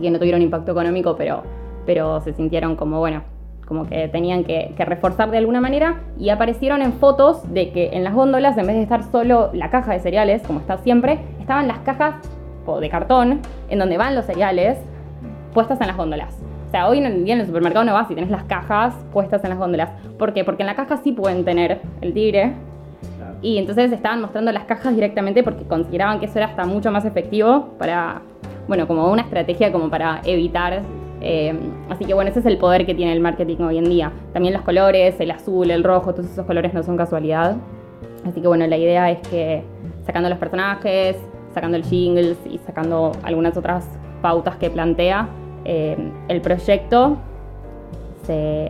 que 0.00 0.10
no 0.10 0.18
tuvieron 0.18 0.40
impacto 0.40 0.72
económico, 0.72 1.16
pero, 1.16 1.42
pero 1.84 2.20
se 2.20 2.32
sintieron 2.32 2.76
como, 2.76 3.00
bueno, 3.00 3.22
como 3.66 3.86
que 3.86 4.08
tenían 4.08 4.44
que, 4.44 4.72
reforzar 4.78 5.30
de 5.30 5.38
alguna 5.38 5.60
manera 5.60 6.02
y 6.18 6.30
aparecieron 6.30 6.82
en 6.82 6.92
fotos 6.94 7.52
de 7.52 7.70
que 7.72 7.90
en 7.92 8.04
las 8.04 8.14
góndolas, 8.14 8.56
en 8.56 8.66
vez 8.66 8.76
de 8.76 8.82
estar 8.82 9.02
solo 9.02 9.50
la 9.52 9.70
caja 9.70 9.92
de 9.92 9.98
cereales, 9.98 10.42
como 10.46 10.60
está 10.60 10.78
siempre, 10.78 11.18
estaban 11.40 11.66
las 11.66 11.78
cajas 11.80 12.14
o 12.64 12.80
de 12.80 12.88
cartón 12.88 13.40
en 13.68 13.78
donde 13.78 13.98
van 13.98 14.14
los 14.14 14.24
cereales 14.24 14.78
puestas 15.52 15.80
en 15.80 15.88
las 15.88 15.96
góndolas. 15.96 16.34
O 16.68 16.70
sea, 16.70 16.88
hoy 16.88 16.98
en 16.98 17.24
día 17.24 17.34
en 17.34 17.40
el 17.40 17.46
supermercado 17.46 17.84
no 17.84 17.92
vas 17.92 18.10
y 18.10 18.14
tenés 18.14 18.30
las 18.30 18.44
cajas 18.44 18.94
puestas 19.12 19.42
en 19.44 19.50
las 19.50 19.58
góndolas. 19.58 19.90
¿Por 20.18 20.32
qué? 20.32 20.44
Porque 20.44 20.62
en 20.62 20.66
la 20.66 20.76
caja 20.76 20.98
sí 20.98 21.12
pueden 21.12 21.44
tener 21.44 21.80
el 22.00 22.12
tigre. 22.12 22.52
Y 23.42 23.58
entonces 23.58 23.92
estaban 23.92 24.20
mostrando 24.20 24.50
las 24.52 24.64
cajas 24.64 24.94
directamente 24.94 25.42
porque 25.42 25.64
consideraban 25.64 26.18
que 26.20 26.26
eso 26.26 26.38
era 26.38 26.46
hasta 26.46 26.64
mucho 26.64 26.90
más 26.90 27.04
efectivo 27.04 27.74
para, 27.78 28.22
bueno, 28.66 28.86
como 28.86 29.10
una 29.10 29.22
estrategia 29.22 29.72
como 29.72 29.90
para 29.90 30.20
evitar 30.24 30.82
eh, 31.20 31.54
así 31.88 32.04
que 32.04 32.14
bueno, 32.14 32.30
ese 32.30 32.40
es 32.40 32.46
el 32.46 32.58
poder 32.58 32.86
que 32.86 32.94
tiene 32.94 33.12
el 33.12 33.20
marketing 33.20 33.58
hoy 33.58 33.78
en 33.78 33.84
día. 33.84 34.12
También 34.32 34.54
los 34.54 34.62
colores, 34.62 35.18
el 35.20 35.30
azul, 35.30 35.70
el 35.70 35.84
rojo, 35.84 36.14
todos 36.14 36.30
esos 36.30 36.46
colores 36.46 36.74
no 36.74 36.82
son 36.82 36.96
casualidad. 36.96 37.56
Así 38.24 38.40
que 38.40 38.48
bueno, 38.48 38.66
la 38.66 38.76
idea 38.76 39.10
es 39.10 39.26
que 39.28 39.62
sacando 40.04 40.28
los 40.28 40.38
personajes, 40.38 41.16
sacando 41.54 41.76
el 41.76 41.84
jingles 41.84 42.38
y 42.50 42.58
sacando 42.58 43.12
algunas 43.22 43.56
otras 43.56 43.88
pautas 44.20 44.56
que 44.56 44.70
plantea, 44.70 45.28
eh, 45.64 45.96
el 46.28 46.40
proyecto, 46.40 47.18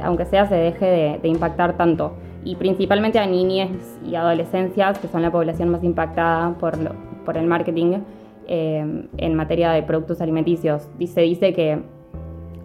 aunque 0.03 0.27
sea, 0.27 0.47
se 0.47 0.55
deje 0.55 1.19
de, 1.23 1.29
impactar 1.29 1.77
tanto. 1.77 2.13
Y 2.45 2.57
principalmente 2.57 3.19
a 3.19 3.27
niñas 3.27 3.71
y 4.07 4.15
adolescencias, 4.15 4.99
que 4.99 5.09
son 5.09 5.23
la 5.23 5.33
población 5.33 5.71
más 5.71 5.83
impactada 5.83 6.55
por, 6.59 6.77
por 7.25 7.37
el 7.37 7.47
marketing 7.47 7.99
eh, 8.47 9.09
en 9.17 9.35
materia 9.35 9.73
de 9.73 9.83
productos 9.83 10.21
alimenticios. 10.21 10.89
Se 11.07 11.23
dice 11.23 11.53
que 11.53 11.83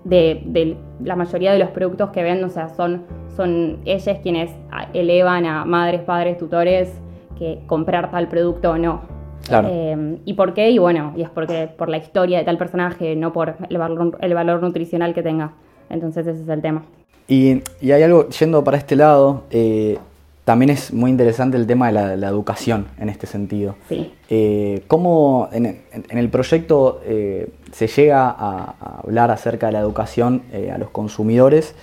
de, 0.03 0.77
la 1.03 1.15
mayoría 1.15 1.53
de 1.53 1.60
los 1.60 1.70
productos 1.70 2.10
que 2.12 2.24
ven, 2.24 2.43
o 2.43 2.50
sea, 2.50 2.70
son, 2.70 3.03
son 3.36 3.79
ellas 3.86 4.20
quienes 4.22 4.51
elevan 4.93 5.46
a 5.46 5.65
madres, 5.65 6.01
padres, 6.01 6.38
tutores 6.38 6.91
que 7.38 7.60
comprar 7.67 8.12
tal 8.12 8.27
producto 8.27 8.72
o 8.72 8.77
no. 8.77 9.01
Claro. 9.48 9.70
Eh, 9.72 10.17
¿Y 10.25 10.34
por 10.36 10.53
qué? 10.53 10.70
Y 10.70 10.77
bueno, 10.77 11.13
y 11.15 11.24
es 11.24 11.29
porque 11.29 11.67
por 11.75 11.89
la 11.89 11.98
historia 11.98 12.38
de 12.38 12.43
tal 12.46 12.58
personaje, 12.58 13.15
no 13.15 13.34
por 13.34 13.55
el 13.70 13.77
valor, 13.77 14.17
el 14.22 14.34
valor 14.34 14.62
nutricional 14.62 15.13
que 15.13 15.24
tenga. 15.24 15.53
Entonces 15.89 16.27
ese 16.27 16.43
es 16.43 16.48
el 16.48 16.62
tema. 16.62 16.84
Y, 17.27 17.63
hay 17.81 18.03
algo, 18.03 18.27
yendo 18.29 18.63
para 18.63 18.77
este 18.77 18.96
lado, 18.96 19.43
eh, 19.51 19.98
también 20.45 20.71
es 20.71 20.93
muy 20.93 21.12
interesante 21.12 21.57
el 21.57 21.67
tema 21.67 21.91
de 21.91 22.17
la, 22.17 22.27
educación 22.27 22.88
en 22.98 23.10
este 23.10 23.27
sentido. 23.27 23.75
Sí. 23.88 24.12
Eh, 24.29 24.83
¿Cómo 24.88 25.50
en, 25.51 25.83
el 26.10 26.29
proyecto 26.29 27.01
eh, 27.05 27.50
se 27.71 27.88
llega 27.88 28.29
a, 28.29 29.01
hablar 29.03 29.31
acerca 29.31 29.67
de 29.67 29.74
la 29.74 29.79
educación 29.79 30.43
a 30.74 30.77
los 30.77 30.89
consumidores? 30.89 31.75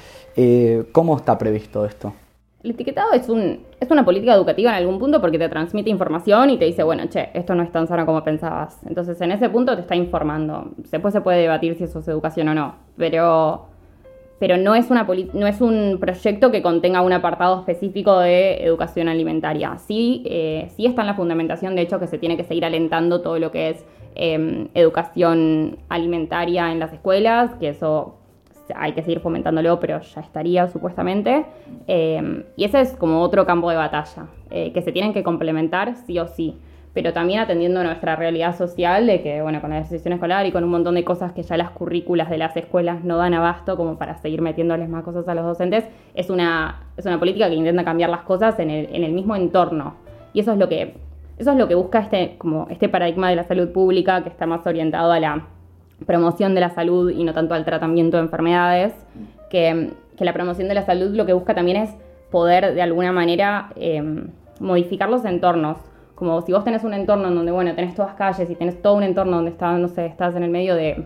¿Cómo 0.93 1.17
está 1.17 1.37
previsto 1.37 1.85
esto? 1.85 2.13
El 2.63 2.73
etiquetado 2.73 3.13
es, 3.13 3.29
un, 3.29 3.61
es 3.79 3.89
una 3.91 4.05
política 4.05 4.35
educativa 4.35 4.71
en 4.71 4.77
algún 4.77 4.99
punto 4.99 5.21
porque 5.21 5.39
te 5.39 5.49
transmite 5.49 5.91
información 5.91 6.51
y 6.51 6.59
te 6.59 6.65
dice, 6.65 6.83
bueno, 6.83 7.05
che, 7.09 7.31
esto 7.33 7.55
no 7.55 7.63
es 7.63 7.71
tan 7.71 7.87
sano 7.87 8.05
como 8.05 8.25
pensabas. 8.25 8.81
Entonces, 8.85 9.21
en 9.21 9.31
ese 9.31 9.49
punto 9.49 9.77
te 9.77 9.83
está 9.83 9.95
informando. 9.95 10.73
Después 10.77 11.15
se 11.15 11.21
puede 11.21 11.39
debatir 11.41 11.77
si 11.77 11.85
eso 11.85 12.01
es 12.01 12.09
educación 12.09 12.49
o 12.49 12.55
no. 12.55 12.75
Pero 12.97 13.69
pero 14.39 14.57
no 14.57 14.75
es, 14.75 14.91
una 14.91 15.07
no 15.33 15.47
es 15.47 15.61
un 15.61 15.99
proyecto 16.01 16.51
que 16.51 16.63
contenga 16.63 17.03
un 17.03 17.13
apartado 17.13 17.59
específico 17.59 18.19
de 18.19 18.65
educación 18.65 19.09
alimentaria. 19.09 19.79
Sí, 19.79 20.23
eh, 20.27 20.71
sí 20.77 20.87
está 20.87 21.03
en 21.03 21.09
la 21.09 21.15
fundamentación, 21.15 21.75
de 21.75 21.83
hecho, 21.83 21.99
que 21.99 22.07
se 22.07 22.19
tiene 22.19 22.37
que 22.37 22.45
seguir 22.45 22.65
alentando 22.65 23.21
todo 23.21 23.39
lo 23.39 23.51
que 23.51 23.71
es 23.71 23.85
em, 24.15 24.69
educación 24.75 25.79
alimentaria 25.89 26.71
en 26.71 26.79
las 26.79 26.93
escuelas, 26.93 27.55
que 27.55 27.71
eso 27.71 28.17
hay 28.75 28.93
que 28.93 29.03
seguir 29.03 29.21
fomentándolo, 29.21 29.81
pero 29.81 30.01
ya 30.01 30.21
estaría 30.21 30.69
supuestamente. 30.69 31.47
Em, 31.87 32.45
y 32.57 32.65
ese 32.65 32.81
es 32.81 32.93
como 32.93 33.23
otro 33.23 33.45
campo 33.45 33.71
de 33.71 33.77
batalla, 33.77 34.29
eh, 34.51 34.73
que 34.73 34.83
se 34.83 34.93
tienen 34.93 35.13
que 35.13 35.23
complementar 35.23 35.97
sí 36.07 36.19
o 36.19 36.29
sí 36.29 36.57
pero 36.99 37.13
también 37.13 37.39
atendiendo 37.39 37.81
nuestra 37.85 38.17
realidad 38.17 38.59
social 38.59 39.07
de 39.07 39.23
que, 39.23 39.41
bueno, 39.41 39.61
con 39.61 39.71
la 39.71 39.77
decisión 39.77 40.15
escolar 40.15 40.47
y 40.47 40.51
con 40.51 40.65
un 40.65 40.71
montón 40.71 40.97
de 40.97 41.05
cosas 41.05 41.31
que 41.31 41.45
ya 41.45 41.57
las 41.57 41.71
currículas 41.71 42.29
de 42.29 42.39
las 42.39 42.57
escuelas 42.57 43.05
no 43.05 43.19
dan 43.19 43.35
abasto 43.35 43.77
como 43.77 43.97
para 43.99 44.17
seguir 44.17 44.43
metiéndoles 44.43 44.89
más 44.89 45.05
cosas 45.05 45.29
a 45.29 45.35
los 45.37 45.45
docentes, 45.45 45.85
es 46.17 46.29
una, 46.29 46.89
es 46.97 47.07
una 47.07 47.21
política 47.21 47.49
que 47.49 47.55
intenta 47.55 47.85
cambiar 47.85 48.11
las 48.11 48.23
cosas 48.23 48.59
en 48.59 48.71
el, 48.71 48.89
en 48.93 49.05
el 49.05 49.13
mismo 49.13 49.37
entorno. 49.37 49.95
Y 50.33 50.41
eso 50.41 50.51
es 50.51 50.59
lo 50.59 50.69
que, 50.69 50.97
eso 51.39 51.53
es 51.53 51.57
lo 51.57 51.69
que 51.69 51.77
busca 51.77 52.01
este, 52.01 52.35
como 52.37 52.67
este 52.69 52.89
paradigma 52.89 53.31
de 53.31 53.37
la 53.37 53.45
salud 53.45 53.71
pública 53.71 54.25
que 54.25 54.31
está 54.31 54.47
más 54.47 54.67
orientado 54.67 55.13
a 55.13 55.21
la 55.21 55.47
promoción 56.05 56.57
de 56.57 56.63
la 56.63 56.71
salud 56.71 57.13
y 57.13 57.23
no 57.23 57.33
tanto 57.33 57.55
al 57.55 57.65
tratamiento 57.65 58.17
de 58.17 58.25
enfermedades, 58.25 58.93
que, 59.51 59.91
que 60.17 60.25
la 60.25 60.33
promoción 60.33 60.67
de 60.67 60.75
la 60.75 60.83
salud 60.83 61.15
lo 61.15 61.27
que 61.27 61.33
busca 61.33 61.55
también 61.55 61.77
es 61.77 61.91
poder 62.33 62.75
de 62.75 62.83
alguna 62.83 63.13
manera 63.13 63.71
eh, 63.77 64.03
modificar 64.59 65.09
los 65.09 65.25
entornos 65.25 65.77
como 66.19 66.43
si 66.43 66.51
vos 66.51 66.65
tenés 66.65 66.83
un 66.83 66.95
entorno 66.95 67.29
en 67.29 67.37
donde, 67.37 67.53
bueno, 67.53 67.73
tenés 67.77 67.95
todas 67.95 68.15
calles 68.15 68.51
y 68.51 68.57
tenés 68.57 68.83
todo 68.83 68.95
un 68.95 69.05
entorno 69.05 69.37
donde 69.37 69.53
estás, 69.53 69.79
no 69.79 69.87
sé, 69.87 70.07
estás 70.07 70.35
en 70.35 70.43
el 70.43 70.51
medio 70.51 70.75
de, 70.75 71.05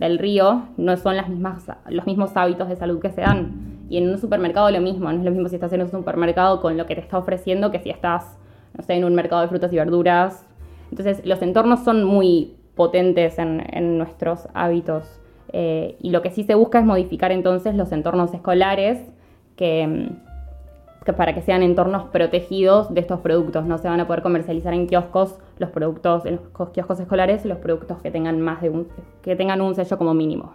del 0.00 0.18
río, 0.18 0.64
no 0.76 0.96
son 0.96 1.16
las 1.16 1.28
mismas, 1.28 1.66
los 1.88 2.06
mismos 2.06 2.32
hábitos 2.34 2.68
de 2.68 2.74
salud 2.74 2.98
que 2.98 3.10
se 3.10 3.20
dan. 3.20 3.84
Y 3.88 3.98
en 3.98 4.10
un 4.10 4.18
supermercado 4.18 4.68
lo 4.72 4.80
mismo, 4.80 5.12
no 5.12 5.18
es 5.18 5.24
lo 5.24 5.30
mismo 5.30 5.48
si 5.48 5.54
estás 5.54 5.72
en 5.74 5.82
un 5.82 5.88
supermercado 5.88 6.60
con 6.60 6.76
lo 6.76 6.86
que 6.86 6.96
te 6.96 7.00
está 7.00 7.18
ofreciendo 7.18 7.70
que 7.70 7.78
si 7.78 7.90
estás, 7.90 8.36
no 8.76 8.82
sé, 8.82 8.94
en 8.94 9.04
un 9.04 9.14
mercado 9.14 9.42
de 9.42 9.48
frutas 9.48 9.72
y 9.72 9.76
verduras. 9.76 10.44
Entonces, 10.90 11.24
los 11.24 11.40
entornos 11.40 11.84
son 11.84 12.02
muy 12.02 12.56
potentes 12.74 13.38
en, 13.38 13.64
en 13.72 13.96
nuestros 13.96 14.48
hábitos. 14.54 15.20
Eh, 15.52 15.96
y 16.02 16.10
lo 16.10 16.20
que 16.20 16.32
sí 16.32 16.42
se 16.42 16.56
busca 16.56 16.80
es 16.80 16.84
modificar 16.84 17.30
entonces 17.30 17.76
los 17.76 17.92
entornos 17.92 18.34
escolares 18.34 18.98
que 19.54 20.10
para 21.16 21.34
que 21.34 21.42
sean 21.42 21.62
entornos 21.62 22.04
protegidos 22.10 22.92
de 22.92 23.00
estos 23.00 23.20
productos. 23.20 23.64
No 23.66 23.78
se 23.78 23.88
van 23.88 24.00
a 24.00 24.06
poder 24.06 24.22
comercializar 24.22 24.74
en 24.74 24.86
kioscos 24.86 25.38
los 25.58 25.70
productos, 25.70 26.26
en 26.26 26.40
los 26.58 26.70
kioscos 26.70 27.00
escolares, 27.00 27.44
los 27.44 27.58
productos 27.58 28.00
que 28.02 28.10
tengan 28.10 28.40
más 28.40 28.62
de 28.62 28.70
un, 28.70 28.88
que 29.22 29.36
tengan 29.36 29.60
un 29.60 29.74
sello 29.74 29.98
como 29.98 30.14
mínimo. 30.14 30.52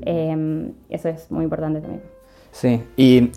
Em, 0.00 0.72
eso 0.88 1.08
es 1.08 1.30
muy 1.30 1.44
importante 1.44 1.80
también. 1.80 2.02
Sí, 2.50 2.82
y 2.96 3.32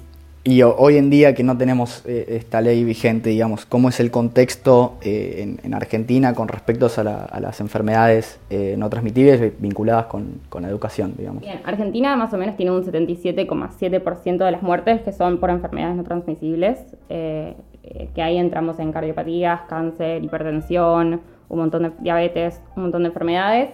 y 0.48 0.64
hoy 0.64 0.96
en 0.96 1.10
día 1.10 1.36
que 1.36 1.44
no 1.44 1.58
tenemos 1.58 2.06
eh, 2.06 2.26
esta 2.30 2.62
ley 2.62 2.86
vigente, 2.86 3.32
digamos, 3.32 3.66
¿cómo 3.66 3.90
es 3.90 4.00
el 4.00 4.12
contexto 4.12 4.94
eh, 5.02 5.58
en, 5.62 5.74
Argentina 5.74 6.34
con 6.34 6.48
respecto 6.48 6.88
a, 6.96 7.40
las 7.42 7.60
enfermedades 7.60 8.40
eh, 8.50 8.76
no 8.78 8.90
transmitibles 8.90 9.60
vinculadas 9.60 10.06
con, 10.06 10.40
la 10.62 10.70
educación? 10.70 11.16
Bien, 11.18 11.60
Argentina 11.66 12.16
más 12.16 12.34
o 12.34 12.38
menos 12.38 12.56
tiene 12.56 12.72
un 12.72 12.82
77,7% 12.82 14.38
de 14.46 14.52
las 14.52 14.64
muertes 14.64 15.02
que 15.02 15.12
son 15.12 15.38
por 15.38 15.50
enfermedades 15.50 15.98
no 15.98 16.06
transmisibles, 16.06 16.80
que 17.10 18.22
ahí 18.22 18.38
entramos 18.38 18.80
en 18.80 18.94
cardiopatías, 18.94 19.64
cáncer, 19.68 20.24
hipertensión, 20.24 21.20
un 21.50 21.58
montón 21.60 21.84
de 21.84 21.92
diabetes, 22.00 22.62
un 22.78 22.84
montón 22.84 23.04
de 23.04 23.10
enfermedades, 23.10 23.72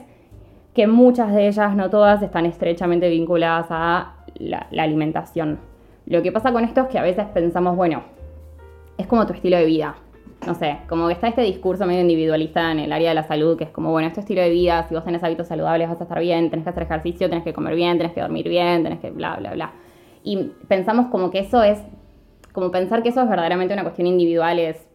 que 0.74 0.88
muchas 0.88 1.36
de 1.36 1.50
ellas, 1.50 1.76
no 1.76 1.92
todas, 1.92 2.24
están 2.24 2.48
estrechamente 2.48 3.10
vinculadas 3.10 3.68
a 3.70 4.16
la 4.40 4.66
alimentación 4.84 5.60
lo 6.06 6.22
que 6.22 6.32
pasa 6.32 6.52
con 6.52 6.64
esto 6.64 6.82
es 6.82 6.88
que 6.88 7.00
a 7.00 7.04
veces 7.04 7.26
pensamos, 7.34 7.76
bueno, 7.76 8.04
es 8.98 9.08
como 9.08 9.26
tu 9.26 9.34
estilo 9.34 9.58
de 9.58 9.66
vida. 9.66 9.96
No 10.46 10.56
sé, 10.56 10.80
como 10.90 11.08
que 11.08 11.14
está 11.14 11.30
este 11.30 11.42
discurso 11.42 11.86
medio 11.86 12.02
individualista 12.02 12.72
en 12.72 12.80
el 12.80 12.92
área 12.92 13.10
de 13.10 13.16
la 13.16 13.24
salud, 13.24 13.58
que 13.58 13.64
es 13.64 13.70
como, 13.70 13.92
bueno, 13.92 14.10
este 14.10 14.20
estilo 14.20 14.42
de 14.42 14.50
vida, 14.50 14.86
si 14.90 14.94
vos 14.94 15.06
tenés 15.06 15.24
hábitos 15.24 15.48
saludables 15.48 15.88
vas 15.88 16.02
a 16.02 16.04
estar 16.04 16.20
bien, 16.20 16.50
tenés 16.50 16.66
que 16.66 16.70
hacer 16.70 16.84
ejercicio, 16.84 17.30
tenés 17.30 17.46
que 17.46 17.54
comer 17.54 17.76
bien, 17.76 17.98
tenés 17.98 18.12
que 18.12 18.20
dormir 18.20 18.50
bien, 18.50 18.84
tenés 18.84 19.00
que 19.00 19.10
bla, 19.10 19.38
bla, 19.38 19.54
bla. 19.54 19.72
Y 20.24 20.52
pensamos 20.68 21.08
como 21.08 21.32
que 21.32 21.40
eso 21.40 21.64
es, 21.64 21.80
como 22.52 22.72
pensar 22.72 23.04
que 23.04 23.10
eso 23.10 23.22
es 23.22 23.30
verdaderamente 23.30 23.74
una 23.74 23.84
cuestión 23.84 24.06
individual 24.06 24.60
es, 24.60 24.86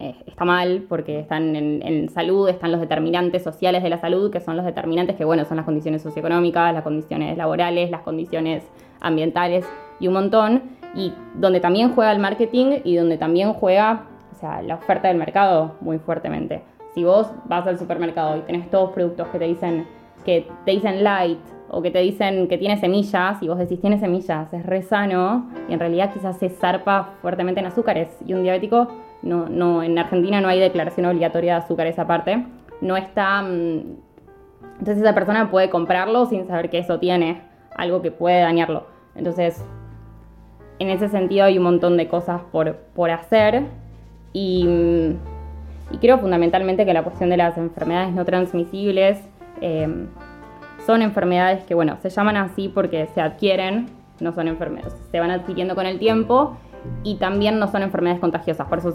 eh, 0.00 0.14
está 0.26 0.44
mal, 0.44 0.84
porque 0.86 1.20
están 1.20 1.56
en, 1.56 2.08
salud, 2.10 2.48
están 2.50 2.70
los 2.70 2.80
determinantes 2.80 3.42
sociales 3.42 3.82
de 3.82 3.88
la 3.88 3.98
salud, 3.98 4.30
que 4.30 4.40
son 4.40 4.56
los 4.56 4.66
determinantes 4.66 5.16
que, 5.16 5.24
bueno, 5.24 5.46
son 5.46 5.56
las 5.56 5.64
condiciones 5.64 6.02
socioeconómicas, 6.02 6.74
las 6.74 6.82
condiciones 6.82 7.38
laborales, 7.38 7.90
las 7.90 8.02
condiciones 8.02 8.64
ambientales 9.00 9.66
y 10.00 10.08
un 10.08 10.14
montón, 10.14 10.62
y 10.94 11.12
donde 11.34 11.60
también 11.60 11.94
juega 11.94 12.12
el 12.12 12.18
marketing 12.18 12.80
y 12.84 12.96
donde 12.96 13.18
también 13.18 13.52
juega 13.52 14.04
o 14.32 14.34
sea, 14.36 14.62
la 14.62 14.76
oferta 14.76 15.08
del 15.08 15.16
mercado 15.16 15.74
muy 15.80 15.98
fuertemente. 15.98 16.62
Si 16.94 17.04
vos 17.04 17.30
vas 17.46 17.66
al 17.66 17.78
supermercado 17.78 18.36
y 18.36 18.40
tenés 18.40 18.70
todos 18.70 18.92
productos 18.92 19.28
que 19.28 19.38
te 19.38 19.44
dicen 19.44 19.86
que 20.24 20.48
te 20.64 20.72
dicen 20.72 21.04
light 21.04 21.38
o 21.70 21.80
que 21.82 21.90
te 21.90 22.00
dicen 22.00 22.48
que 22.48 22.58
tiene 22.58 22.78
semillas 22.78 23.42
y 23.42 23.48
vos 23.48 23.58
decís 23.58 23.80
tiene 23.80 23.98
semillas, 23.98 24.52
es 24.52 24.64
re 24.64 24.82
sano 24.82 25.48
y 25.68 25.72
en 25.72 25.80
realidad 25.80 26.12
quizás 26.12 26.38
se 26.38 26.48
zarpa 26.48 27.14
fuertemente 27.22 27.60
en 27.60 27.66
azúcares 27.66 28.08
y 28.26 28.34
un 28.34 28.42
diabético 28.42 28.88
no, 29.22 29.48
no 29.48 29.82
en 29.82 29.98
Argentina 29.98 30.40
no 30.40 30.48
hay 30.48 30.60
declaración 30.60 31.06
obligatoria 31.06 31.54
de 31.54 31.62
azúcares 31.62 31.98
aparte, 31.98 32.44
no 32.80 32.96
está 32.96 33.42
mm, 33.42 33.80
entonces 34.78 34.98
esa 34.98 35.14
persona 35.14 35.50
puede 35.50 35.70
comprarlo 35.70 36.26
sin 36.26 36.46
saber 36.46 36.70
que 36.70 36.78
eso 36.78 36.98
tiene 36.98 37.42
algo 37.76 38.00
que 38.02 38.10
puede 38.10 38.40
dañarlo. 38.40 38.86
Entonces, 39.14 39.64
en 40.78 40.90
ese 40.90 41.08
sentido 41.08 41.44
hay 41.44 41.58
un 41.58 41.64
montón 41.64 41.96
de 41.96 42.08
cosas 42.08 42.40
por, 42.52 42.76
por 42.94 43.10
hacer 43.10 43.64
y, 44.32 45.16
creo 46.00 46.18
fundamentalmente 46.18 46.84
que 46.84 46.92
la 46.92 47.02
cuestión 47.02 47.30
de 47.30 47.36
las 47.36 47.56
enfermedades 47.56 48.14
no 48.14 48.24
transmisibles 48.24 49.18
em, 49.60 50.06
son 50.86 51.02
enfermedades 51.02 51.64
que, 51.64 51.74
bueno, 51.74 51.96
se 52.02 52.10
llaman 52.10 52.36
así 52.36 52.68
porque 52.68 53.08
se 53.14 53.20
adquieren, 53.20 53.86
no 54.20 54.32
son 54.32 54.48
enfermedades, 54.48 54.94
se 55.10 55.20
van 55.20 55.30
adquiriendo 55.30 55.74
con 55.74 55.86
el 55.86 55.98
tiempo 55.98 56.56
y 57.02 57.16
también 57.16 57.58
no 57.58 57.68
son 57.68 57.82
enfermedades 57.82 58.20
contagiosas, 58.20 58.68
por 58.68 58.78
eso, 58.78 58.94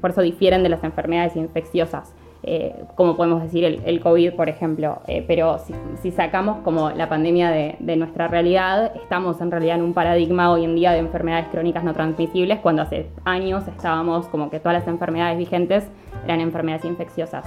por 0.00 0.10
eso 0.10 0.22
difieren 0.22 0.62
de 0.62 0.68
las 0.68 0.84
enfermedades 0.84 1.36
infecciosas. 1.36 2.12
Eh, 2.46 2.74
como 2.94 3.16
podemos 3.16 3.42
decir 3.42 3.64
el, 3.64 4.00
COVID, 4.00 4.34
por 4.34 4.50
ejemplo. 4.50 5.00
Eh, 5.06 5.24
pero 5.26 5.58
si, 6.02 6.10
sacamos 6.10 6.58
como 6.58 6.90
la 6.90 7.08
pandemia 7.08 7.50
de, 7.50 7.96
nuestra 7.96 8.28
realidad, 8.28 8.92
estamos 8.96 9.40
en 9.40 9.50
realidad 9.50 9.76
en 9.76 9.82
un 9.82 9.94
paradigma 9.94 10.52
hoy 10.52 10.64
en 10.64 10.74
día 10.74 10.92
de 10.92 10.98
enfermedades 10.98 11.46
crónicas 11.48 11.84
no 11.84 11.94
transmisibles, 11.94 12.58
cuando 12.60 12.82
hace 12.82 13.06
años 13.24 13.66
estábamos 13.66 14.26
como 14.28 14.50
que 14.50 14.60
todas 14.60 14.78
las 14.78 14.88
enfermedades 14.88 15.38
vigentes 15.38 15.88
eran 16.24 16.40
enfermedades 16.40 16.84
infecciosas. 16.84 17.46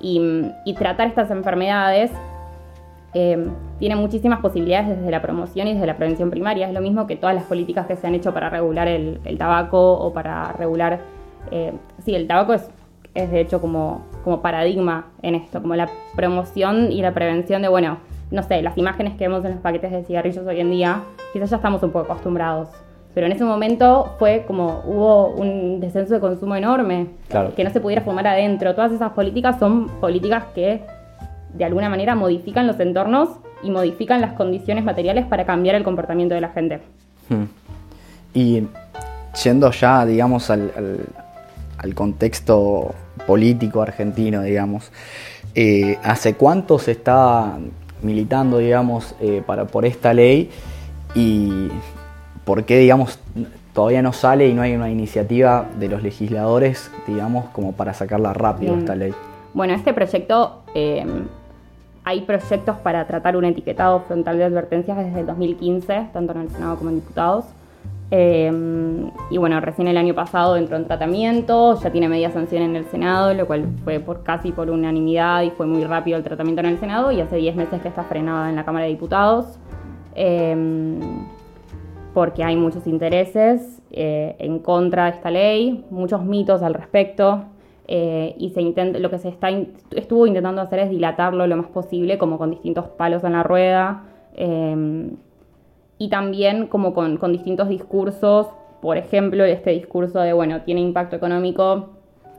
Y, 0.00 0.20
tratar 0.76 1.06
estas 1.06 1.30
enfermedades 1.30 2.10
eh, 3.14 3.46
tiene 3.78 3.94
muchísimas 3.94 4.40
posibilidades 4.40 4.96
desde 4.96 5.10
la 5.12 5.22
promoción 5.22 5.68
y 5.68 5.74
desde 5.74 5.86
la 5.86 5.96
prevención 5.96 6.30
primaria. 6.30 6.66
Es 6.66 6.74
lo 6.74 6.80
mismo 6.80 7.06
que 7.06 7.14
todas 7.14 7.36
las 7.36 7.44
políticas 7.44 7.86
que 7.86 7.94
se 7.94 8.08
han 8.08 8.16
hecho 8.16 8.34
para 8.34 8.50
regular 8.50 8.88
el, 8.88 9.20
tabaco 9.38 9.92
o 9.92 10.12
para 10.12 10.50
regular... 10.54 10.98
sí, 12.04 12.16
el 12.16 12.26
tabaco 12.26 12.54
es 12.54 12.68
es 13.14 13.30
de 13.30 13.40
hecho 13.40 13.60
como, 13.60 14.02
como 14.24 14.40
paradigma 14.40 15.06
en 15.22 15.34
esto, 15.34 15.60
como 15.60 15.76
la 15.76 15.88
promoción 16.16 16.90
y 16.90 17.02
la 17.02 17.12
prevención 17.12 17.62
de, 17.62 17.68
bueno, 17.68 17.98
no 18.30 18.42
sé, 18.42 18.62
las 18.62 18.78
imágenes 18.78 19.14
que 19.14 19.28
vemos 19.28 19.44
en 19.44 19.52
los 19.52 19.60
paquetes 19.60 19.92
de 19.92 20.04
cigarrillos 20.04 20.46
hoy 20.46 20.60
en 20.60 20.70
día, 20.70 21.02
quizás 21.32 21.50
ya 21.50 21.56
estamos 21.56 21.82
un 21.82 21.90
poco 21.90 22.12
acostumbrados. 22.12 22.68
Pero 23.14 23.26
en 23.26 23.32
ese 23.32 23.44
momento 23.44 24.14
fue 24.18 24.44
como 24.46 24.82
hubo 24.86 25.28
un 25.28 25.80
descenso 25.80 26.14
de 26.14 26.20
consumo 26.20 26.56
enorme, 26.56 27.08
que 27.54 27.62
no 27.62 27.70
se 27.70 27.80
pudiera 27.80 28.00
fumar 28.02 28.26
adentro. 28.26 28.74
Todas 28.74 28.90
esas 28.92 29.12
políticas 29.12 29.58
son 29.58 29.88
políticas 30.00 30.44
que 30.54 30.80
de 31.52 31.64
alguna 31.64 31.90
manera 31.90 32.14
modifican 32.14 32.66
los 32.66 32.80
entornos 32.80 33.28
y 33.62 33.70
modifican 33.70 34.22
las 34.22 34.32
condiciones 34.32 34.82
materiales 34.82 35.26
para 35.26 35.44
cambiar 35.44 35.74
el 35.74 35.84
comportamiento 35.84 36.34
de 36.34 36.40
la 36.40 36.48
gente. 36.48 36.80
Hmm. 37.28 37.44
Y 38.32 38.66
yendo 39.44 39.70
ya, 39.70 40.06
digamos, 40.06 40.48
al, 40.48 40.70
contexto 41.94 42.94
político 43.26 43.82
argentino, 43.82 44.42
digamos, 44.42 44.90
eh, 45.54 45.98
¿hace 46.02 46.34
cuánto 46.34 46.78
se 46.78 46.92
está 46.92 47.58
militando, 48.02 48.58
digamos, 48.58 49.14
eh, 49.20 49.42
para, 49.46 49.66
por 49.66 49.84
esta 49.84 50.14
ley 50.14 50.50
y 51.14 51.68
por 52.44 52.64
qué, 52.64 52.78
digamos, 52.78 53.18
todavía 53.72 54.02
no 54.02 54.12
sale 54.12 54.48
y 54.48 54.54
no 54.54 54.62
hay 54.62 54.74
una 54.74 54.90
iniciativa 54.90 55.66
de 55.78 55.88
los 55.88 56.02
legisladores, 56.02 56.90
digamos, 57.06 57.46
como 57.50 57.72
para 57.72 57.94
sacarla 57.94 58.32
rápido 58.32 58.76
esta 58.76 58.94
ley? 58.94 59.14
Bueno, 59.54 59.74
este 59.74 59.92
proyecto, 59.92 60.62
eh, 60.74 61.04
hay 62.04 62.22
proyectos 62.22 62.76
para 62.78 63.06
tratar 63.06 63.36
un 63.36 63.44
etiquetado 63.44 64.00
frontal 64.00 64.38
de 64.38 64.44
advertencias 64.44 64.96
desde 64.96 65.20
el 65.20 65.26
2015, 65.26 66.08
tanto 66.12 66.32
en 66.32 66.40
el 66.40 66.50
Senado 66.50 66.76
como 66.76 66.90
en 66.90 66.96
diputados. 66.96 67.44
Eh, 68.14 68.52
y 69.30 69.38
bueno, 69.38 69.58
recién 69.60 69.88
el 69.88 69.96
año 69.96 70.14
pasado 70.14 70.56
entró 70.56 70.76
en 70.76 70.86
tratamiento, 70.86 71.80
ya 71.80 71.90
tiene 71.90 72.10
media 72.10 72.30
sanción 72.30 72.62
en 72.62 72.76
el 72.76 72.84
Senado, 72.84 73.32
lo 73.32 73.46
cual 73.46 73.66
fue 73.84 74.00
por 74.00 74.22
casi 74.22 74.52
por 74.52 74.68
unanimidad 74.70 75.42
y 75.42 75.50
fue 75.50 75.66
muy 75.66 75.82
rápido 75.84 76.18
el 76.18 76.22
tratamiento 76.22 76.60
en 76.60 76.66
el 76.66 76.78
Senado 76.78 77.10
y 77.10 77.22
hace 77.22 77.36
10 77.36 77.56
meses 77.56 77.80
que 77.80 77.88
está 77.88 78.04
frenada 78.04 78.50
en 78.50 78.56
la 78.56 78.64
Cámara 78.66 78.84
de 78.84 78.90
Diputados. 78.90 79.58
Eh, 80.14 81.00
porque 82.12 82.44
hay 82.44 82.56
muchos 82.56 82.86
intereses 82.86 83.80
en 83.90 84.58
contra 84.58 85.06
de 85.06 85.10
esta 85.12 85.30
ley, 85.30 85.86
muchos 85.90 86.22
mitos 86.22 86.62
al 86.62 86.74
respecto. 86.74 87.46
Eh, 87.88 88.34
y 88.38 88.50
se 88.50 88.62
intenta, 88.62 88.98
lo 88.98 89.10
que 89.10 89.18
se 89.18 89.28
está, 89.28 89.50
estuvo 89.90 90.26
intentando 90.26 90.62
hacer 90.62 90.78
es 90.78 90.90
dilatarlo 90.90 91.46
lo 91.46 91.56
más 91.56 91.66
posible, 91.66 92.16
como 92.16 92.38
con 92.38 92.50
distintos 92.50 92.86
palos 92.88 93.24
en 93.24 93.32
la 93.32 93.42
rueda, 93.42 94.04
eh, 94.34 95.10
y 96.02 96.08
también 96.08 96.66
como 96.66 96.94
con, 96.94 97.16
distintos 97.30 97.68
discursos, 97.68 98.48
por 98.80 98.96
ejemplo, 98.96 99.44
este 99.44 99.70
discurso 99.70 100.18
de, 100.18 100.32
bueno, 100.32 100.62
tiene 100.62 100.80
impacto 100.80 101.14
económico 101.14 101.90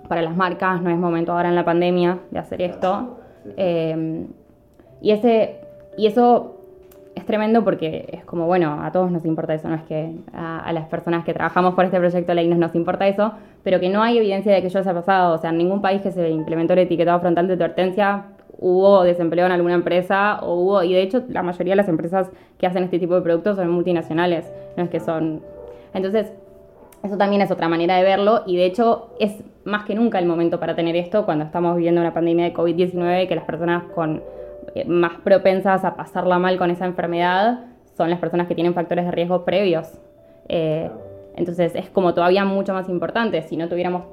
para 0.09 0.21
las 0.21 0.35
marcas, 0.35 0.81
no 0.81 0.89
es 0.89 0.97
momento 0.97 1.31
ahora 1.31 1.47
en 1.47 1.55
la 1.55 1.63
pandemia 1.63 2.19
de 2.29 2.39
hacer 2.39 2.61
esto. 2.61 3.19
Eh, 3.55 4.25
y, 4.99 5.11
ese, 5.11 5.61
y 5.97 6.07
eso 6.07 6.57
es 7.15 7.25
tremendo 7.25 7.63
porque 7.63 8.09
es 8.11 8.25
como, 8.25 8.47
bueno, 8.47 8.81
a 8.83 8.91
todos 8.91 9.09
nos 9.09 9.23
importa 9.23 9.53
eso, 9.53 9.69
no 9.69 9.75
es 9.75 9.83
que 9.83 10.13
a, 10.33 10.69
las 10.73 10.89
personas 10.89 11.23
que 11.23 11.33
trabajamos 11.33 11.73
por 11.73 11.85
este 11.85 11.99
proyecto 11.99 12.31
de 12.31 12.35
ley 12.35 12.49
nos, 12.49 12.59
nos 12.59 12.75
importa 12.75 13.07
eso, 13.07 13.31
pero 13.63 13.79
que 13.79 13.87
no 13.87 14.03
hay 14.03 14.17
evidencia 14.17 14.53
de 14.53 14.59
que 14.59 14.67
eso 14.67 14.79
haya 14.79 14.93
pasado. 14.93 15.35
O 15.35 15.37
sea, 15.37 15.51
en 15.51 15.57
ningún 15.57 15.81
país 15.81 16.01
que 16.01 16.11
se 16.11 16.29
implementó 16.29 16.73
el 16.73 16.79
etiquetado 16.79 17.21
frontal 17.21 17.47
de 17.47 17.53
advertencia 17.53 18.25
hubo 18.57 19.03
desempleo 19.03 19.45
en 19.45 19.51
alguna 19.51 19.73
empresa 19.73 20.39
o 20.41 20.55
hubo, 20.55 20.83
y 20.83 20.93
de 20.93 21.01
hecho 21.01 21.23
la 21.29 21.43
mayoría 21.43 21.73
de 21.73 21.77
las 21.77 21.89
empresas 21.89 22.31
que 22.57 22.67
hacen 22.67 22.83
este 22.83 22.99
tipo 22.99 23.15
de 23.15 23.21
productos 23.21 23.57
son 23.57 23.69
multinacionales, 23.69 24.51
no 24.77 24.83
es 24.83 24.89
que 24.89 24.99
son... 24.99 25.41
Entonces, 25.93 26.31
eso 27.03 27.17
también 27.17 27.41
es 27.41 27.51
otra 27.51 27.67
manera 27.67 27.97
de 27.97 28.03
verlo 28.03 28.43
y 28.45 28.55
de 28.55 28.65
hecho 28.65 29.09
es 29.19 29.43
más 29.65 29.83
que 29.83 29.93
nunca 29.93 30.19
el 30.19 30.25
momento 30.25 30.59
para 30.59 30.75
tener 30.75 30.95
esto 30.95 31.25
cuando 31.25 31.43
estamos 31.43 31.75
viviendo 31.75 31.99
una 31.99 32.13
pandemia 32.13 32.45
de 32.45 32.53
COVID-19 32.53 33.27
que 33.27 33.35
las 33.35 33.43
personas 33.43 33.83
con 33.93 34.23
eh, 34.73 34.85
más 34.85 35.19
propensas 35.21 35.83
a 35.83 35.95
pasarla 35.95 36.39
mal 36.39 36.57
con 36.57 36.71
esa 36.71 36.85
enfermedad 36.85 37.65
son 37.97 38.09
las 38.09 38.19
personas 38.19 38.47
que 38.47 38.55
tienen 38.55 38.73
factores 38.73 39.05
de 39.05 39.11
riesgo 39.11 39.43
previos. 39.43 39.99
Eh, 40.47 40.89
entonces 41.35 41.75
es 41.75 41.89
como 41.89 42.13
todavía 42.13 42.45
mucho 42.45 42.73
más 42.73 42.89
importante. 42.89 43.41
Si 43.43 43.57
no 43.57 43.67
tuviéramos, 43.67 44.03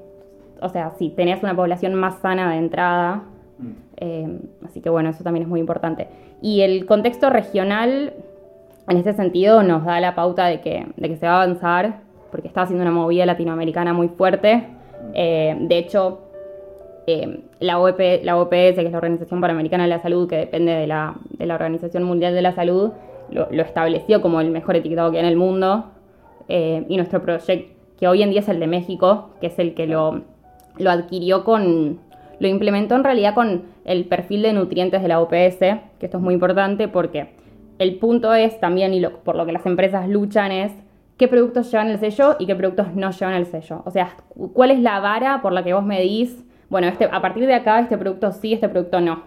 o 0.60 0.68
sea, 0.68 0.90
si 0.98 1.10
tenías 1.10 1.42
una 1.42 1.54
población 1.54 1.94
más 1.94 2.18
sana 2.18 2.50
de 2.50 2.58
entrada, 2.58 3.22
mm. 3.60 3.76
eh, 3.96 4.38
así 4.64 4.80
que 4.80 4.90
bueno, 4.90 5.10
eso 5.10 5.24
también 5.24 5.44
es 5.44 5.48
muy 5.48 5.60
importante. 5.60 6.08
Y 6.42 6.62
el 6.62 6.86
contexto 6.86 7.30
regional, 7.30 8.14
en 8.88 8.96
ese 8.96 9.12
sentido, 9.12 9.62
nos 9.62 9.84
da 9.84 10.00
la 10.00 10.14
pauta 10.14 10.46
de 10.46 10.60
que, 10.60 10.86
de 10.96 11.08
que 11.08 11.16
se 11.16 11.26
va 11.26 11.40
a 11.40 11.42
avanzar, 11.42 12.00
porque 12.30 12.48
está 12.48 12.62
haciendo 12.62 12.82
una 12.82 12.92
movida 12.92 13.26
latinoamericana 13.26 13.92
muy 13.92 14.08
fuerte. 14.08 14.66
Mm. 15.14 15.66
de 15.68 15.78
hecho, 15.78 16.30
eh, 17.06 17.40
la, 17.58 17.78
OEP, 17.78 18.24
la 18.24 18.38
OPS, 18.38 18.52
que 18.52 18.86
es 18.86 18.92
la 18.92 18.98
Organización 18.98 19.40
Panamericana 19.40 19.84
de 19.84 19.90
la 19.90 20.00
Salud, 20.00 20.28
que 20.28 20.36
depende 20.36 20.72
de 20.72 20.86
la, 20.86 21.14
Organización 21.40 22.04
Mundial 22.04 22.34
de 22.34 22.42
la 22.42 22.52
Salud, 22.52 22.92
lo, 23.30 23.48
estableció 23.50 24.20
como 24.22 24.40
el 24.40 24.50
mejor 24.50 24.76
etiquetado 24.76 25.10
que 25.10 25.18
hay 25.18 25.24
en 25.24 25.28
el 25.28 25.36
mundo. 25.36 25.86
Eh, 26.48 26.84
y 26.88 26.96
nuestro 26.96 27.22
proyecto, 27.22 27.74
que 27.98 28.08
hoy 28.08 28.22
en 28.22 28.30
día 28.30 28.40
es 28.40 28.48
el 28.48 28.60
de 28.60 28.66
México, 28.66 29.30
que 29.40 29.48
es 29.48 29.58
el 29.58 29.74
que 29.74 29.86
lo, 29.86 30.22
lo 30.78 30.90
adquirió 30.90 31.44
con, 31.44 32.00
lo 32.40 32.48
implementó 32.48 32.96
en 32.96 33.04
realidad 33.04 33.34
con 33.34 33.66
el 33.84 34.06
perfil 34.06 34.42
de 34.42 34.52
nutrientes 34.52 35.00
de 35.00 35.08
la 35.08 35.20
OPS, 35.20 35.58
que 35.58 36.06
esto 36.06 36.16
es 36.16 36.22
muy 36.22 36.34
importante 36.34 36.88
porque 36.88 37.28
el 37.78 37.96
punto 37.98 38.34
es 38.34 38.58
también, 38.58 38.92
y 38.92 39.06
por 39.06 39.36
lo 39.36 39.46
que 39.46 39.52
las 39.52 39.64
empresas 39.64 40.08
luchan, 40.08 40.50
es 40.50 40.72
qué 41.16 41.28
productos 41.28 41.70
llevan 41.70 41.88
el 41.88 42.00
sello 42.00 42.34
y 42.38 42.46
qué 42.46 42.56
productos 42.56 42.94
no 42.94 43.12
llevan 43.12 43.34
el 43.34 43.46
sello. 43.46 43.82
O 43.84 43.92
sea, 43.92 44.16
cuál 44.52 44.72
es 44.72 44.80
la 44.80 44.98
vara 44.98 45.40
por 45.40 45.52
la 45.52 45.62
que 45.62 45.72
vos 45.72 45.84
medís 45.84 46.44
bueno, 46.70 46.86
este, 46.86 47.08
a 47.10 47.20
partir 47.20 47.46
de 47.46 47.54
acá 47.54 47.80
este 47.80 47.98
producto 47.98 48.30
sí, 48.30 48.54
este 48.54 48.68
producto 48.68 49.00
no. 49.00 49.24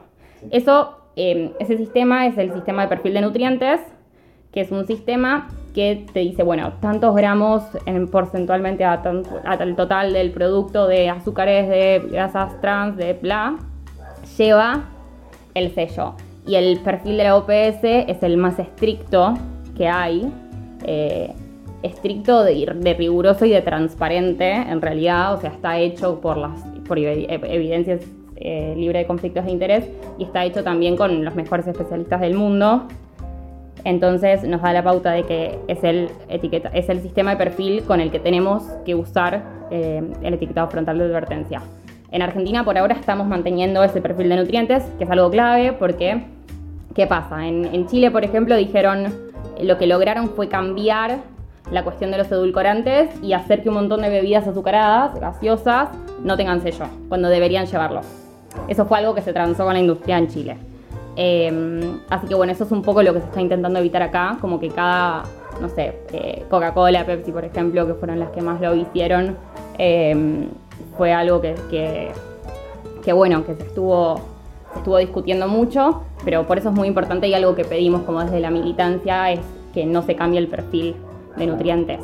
Eso, 0.49 0.97
em, 1.17 1.51
ese 1.59 1.77
sistema 1.77 2.25
es 2.25 2.37
el 2.37 2.53
sistema 2.53 2.83
de 2.83 2.87
perfil 2.87 3.13
de 3.13 3.21
nutrientes, 3.21 3.81
que 4.53 4.61
es 4.61 4.71
un 4.71 4.85
sistema 4.85 5.49
que 5.73 6.05
te 6.13 6.19
dice, 6.19 6.43
bueno, 6.43 6.73
tantos 6.79 7.15
gramos 7.15 7.63
en, 7.85 8.07
porcentualmente 8.07 8.85
al 8.85 9.75
total 9.75 10.13
del 10.13 10.31
producto 10.31 10.87
de 10.87 11.09
azúcares, 11.09 11.67
de 11.67 12.07
grasas 12.11 12.61
trans, 12.61 12.95
de 12.95 13.13
bla, 13.13 13.57
lleva 14.37 14.83
el 15.55 15.73
sello. 15.73 16.13
Y 16.45 16.55
el 16.55 16.79
perfil 16.79 17.17
de 17.17 17.23
la 17.23 17.37
OPS 17.37 17.83
es 17.83 18.21
el 18.21 18.37
más 18.37 18.59
estricto 18.59 19.33
que 19.75 19.87
hay. 19.87 20.31
Eh, 20.85 21.33
estricto, 21.81 22.43
de, 22.43 22.95
riguroso 22.97 23.45
y 23.45 23.49
de 23.49 23.61
transparente, 23.61 24.51
en 24.51 24.81
realidad, 24.81 25.33
o 25.33 25.41
sea, 25.41 25.49
está 25.49 25.77
hecho 25.79 26.21
por 26.21 26.37
las 26.37 26.61
por 26.87 26.97
evidencias 26.97 28.01
eh, 28.35 28.73
libre 28.77 28.99
de 28.99 29.05
conflictos 29.05 29.45
de 29.45 29.51
interés 29.51 29.89
y 30.17 30.23
está 30.25 30.43
hecho 30.43 30.63
también 30.63 30.97
con 30.97 31.23
los 31.23 31.35
mejores 31.35 31.67
especialistas 31.67 32.21
del 32.21 32.35
mundo. 32.35 32.87
Entonces 33.83 34.43
nos 34.43 34.61
da 34.61 34.71
la 34.73 34.83
pauta 34.83 35.11
de 35.11 35.23
que 35.23 35.59
es 35.67 35.83
el, 35.83 36.09
etiqueta, 36.29 36.69
es 36.73 36.89
el 36.89 37.01
sistema 37.01 37.31
de 37.31 37.37
perfil 37.37 37.83
con 37.83 37.99
el 37.99 38.11
que 38.11 38.19
tenemos 38.19 38.63
que 38.85 38.95
usar 38.95 39.43
eh, 39.71 40.01
el 40.21 40.33
etiquetado 40.33 40.69
frontal 40.69 40.97
de 40.97 41.05
advertencia. 41.05 41.61
En 42.11 42.21
Argentina 42.21 42.63
por 42.63 42.77
ahora 42.77 42.95
estamos 42.95 43.27
manteniendo 43.27 43.83
ese 43.83 43.99
perfil 43.99 44.29
de 44.29 44.37
nutrientes, 44.37 44.83
que 44.97 45.03
es 45.03 45.09
algo 45.09 45.29
clave 45.29 45.73
porque, 45.73 46.23
¿qué 46.95 47.07
pasa? 47.07 47.47
En, 47.47 47.65
en 47.65 47.87
Chile, 47.87 48.11
por 48.11 48.23
ejemplo, 48.23 48.55
dijeron, 48.55 49.13
lo 49.61 49.77
que 49.77 49.87
lograron 49.87 50.29
fue 50.29 50.47
cambiar 50.47 51.17
la 51.71 51.83
cuestión 51.83 52.11
de 52.11 52.17
los 52.17 52.31
edulcorantes 52.31 53.09
y 53.21 53.33
hacer 53.33 53.63
que 53.63 53.69
un 53.69 53.75
montón 53.75 54.01
de 54.01 54.09
bebidas 54.09 54.47
azucaradas, 54.47 55.19
gaseosas, 55.19 55.89
no 56.23 56.37
tengan 56.37 56.61
sello, 56.61 56.85
cuando 57.09 57.29
deberían 57.29 57.65
llevarlo. 57.65 58.01
Eso 58.67 58.85
fue 58.85 58.99
algo 58.99 59.15
que 59.15 59.21
se 59.21 59.33
transó 59.33 59.65
con 59.65 59.73
la 59.73 59.79
industria 59.79 60.17
en 60.17 60.27
Chile. 60.27 60.57
Em, 61.15 61.99
así 62.09 62.27
que 62.27 62.35
bueno, 62.35 62.51
eso 62.51 62.63
es 62.63 62.71
un 62.71 62.81
poco 62.81 63.03
lo 63.03 63.13
que 63.13 63.19
se 63.19 63.25
está 63.25 63.41
intentando 63.41 63.79
evitar 63.79 64.01
acá, 64.01 64.37
como 64.41 64.59
que 64.59 64.69
cada, 64.69 65.23
no 65.61 65.69
sé, 65.69 65.99
eh, 66.11 66.43
Coca-Cola, 66.49 67.05
Pepsi, 67.05 67.31
por 67.31 67.45
ejemplo, 67.45 67.85
que 67.85 67.93
fueron 67.93 68.19
las 68.19 68.29
que 68.29 68.41
más 68.41 68.59
lo 68.59 68.75
hicieron, 68.75 69.37
em, 69.77 70.47
fue 70.97 71.13
algo 71.13 71.41
que, 71.41 71.55
que, 73.03 73.13
bueno, 73.13 73.45
que 73.45 73.55
se 73.55 73.63
estuvo, 73.63 74.19
se 74.71 74.79
estuvo 74.79 74.97
discutiendo 74.97 75.47
mucho, 75.47 76.03
pero 76.25 76.47
por 76.47 76.57
eso 76.57 76.69
es 76.69 76.75
muy 76.75 76.87
importante 76.87 77.27
y 77.27 77.33
algo 77.33 77.55
que 77.55 77.63
pedimos 77.63 78.01
como 78.03 78.23
desde 78.23 78.39
la 78.39 78.49
militancia 78.49 79.31
es 79.31 79.39
que 79.73 79.85
no 79.85 80.01
se 80.01 80.15
cambie 80.15 80.39
el 80.39 80.47
perfil 80.47 80.95
de 81.35 81.47
nutrientes. 81.47 81.99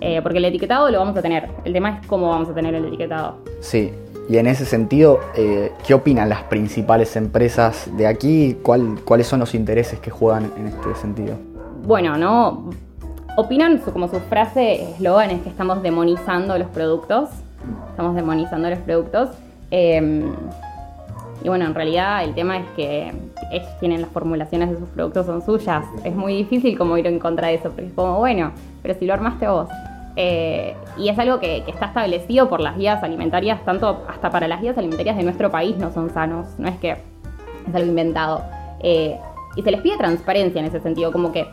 Eh, 0.00 0.20
porque 0.22 0.38
el 0.38 0.44
etiquetado 0.44 0.90
lo 0.90 0.98
vamos 0.98 1.16
a 1.16 1.22
tener. 1.22 1.48
El 1.64 1.72
tema 1.72 1.98
es 2.00 2.06
cómo 2.06 2.28
vamos 2.28 2.48
a 2.48 2.54
tener 2.54 2.74
el 2.74 2.84
etiquetado. 2.86 3.38
Sí. 3.60 3.92
Y 4.28 4.36
en 4.38 4.46
ese 4.46 4.64
sentido, 4.64 5.20
eh, 5.36 5.72
¿qué 5.86 5.94
opinan 5.94 6.28
las 6.28 6.44
principales 6.44 7.16
empresas 7.16 7.90
de 7.96 8.06
aquí? 8.06 8.56
¿Cuál, 8.62 9.00
¿Cuáles 9.04 9.26
son 9.26 9.40
los 9.40 9.54
intereses 9.54 9.98
que 9.98 10.10
juegan 10.10 10.50
en 10.56 10.68
este 10.68 10.94
sentido? 10.94 11.36
Bueno, 11.84 12.16
no. 12.16 12.70
Opinan, 13.36 13.78
como 13.78 14.08
su 14.08 14.20
frase 14.20 14.90
eslogan 14.92 15.30
es 15.30 15.40
que 15.42 15.48
estamos 15.48 15.82
demonizando 15.82 16.56
los 16.56 16.68
productos. 16.68 17.30
Estamos 17.90 18.14
demonizando 18.14 18.70
los 18.70 18.78
productos. 18.80 19.30
Em, 19.70 20.32
y 21.44 21.48
bueno, 21.48 21.64
en 21.64 21.74
realidad 21.74 22.22
el 22.24 22.34
tema 22.34 22.58
es 22.58 22.66
que 22.76 23.12
ellos 23.50 23.78
tienen 23.80 24.00
las 24.00 24.10
formulaciones 24.10 24.70
de 24.70 24.78
sus 24.78 24.88
productos, 24.90 25.26
son 25.26 25.42
suyas. 25.42 25.84
Es 26.04 26.14
muy 26.14 26.34
difícil 26.36 26.78
como 26.78 26.96
ir 26.96 27.06
en 27.06 27.18
contra 27.18 27.48
de 27.48 27.54
eso, 27.54 27.70
porque 27.70 27.86
es 27.86 27.92
como, 27.92 28.18
bueno, 28.18 28.52
pero 28.82 28.94
si 28.98 29.06
lo 29.06 29.14
armaste 29.14 29.48
vos. 29.48 29.68
Eh, 30.14 30.74
y 30.98 31.08
es 31.08 31.18
algo 31.18 31.40
que, 31.40 31.64
está 31.66 31.86
establecido 31.86 32.48
por 32.48 32.60
las 32.60 32.76
guías 32.76 33.02
alimentarias, 33.02 33.64
tanto 33.64 34.04
hasta 34.08 34.30
para 34.30 34.46
las 34.46 34.60
guías 34.60 34.76
alimentarias 34.78 35.16
de 35.16 35.22
nuestro 35.24 35.50
país 35.50 35.76
no 35.78 35.92
son 35.92 36.10
sanos, 36.10 36.46
no 36.58 36.68
es 36.68 36.76
que 36.76 36.90
es 36.92 37.74
algo 37.74 37.88
inventado. 37.88 38.42
Eh, 38.80 39.18
y 39.56 39.62
se 39.62 39.70
les 39.70 39.80
pide 39.80 39.96
transparencia 39.96 40.60
en 40.60 40.66
ese 40.66 40.80
sentido, 40.80 41.12
como 41.12 41.32
que 41.32 41.46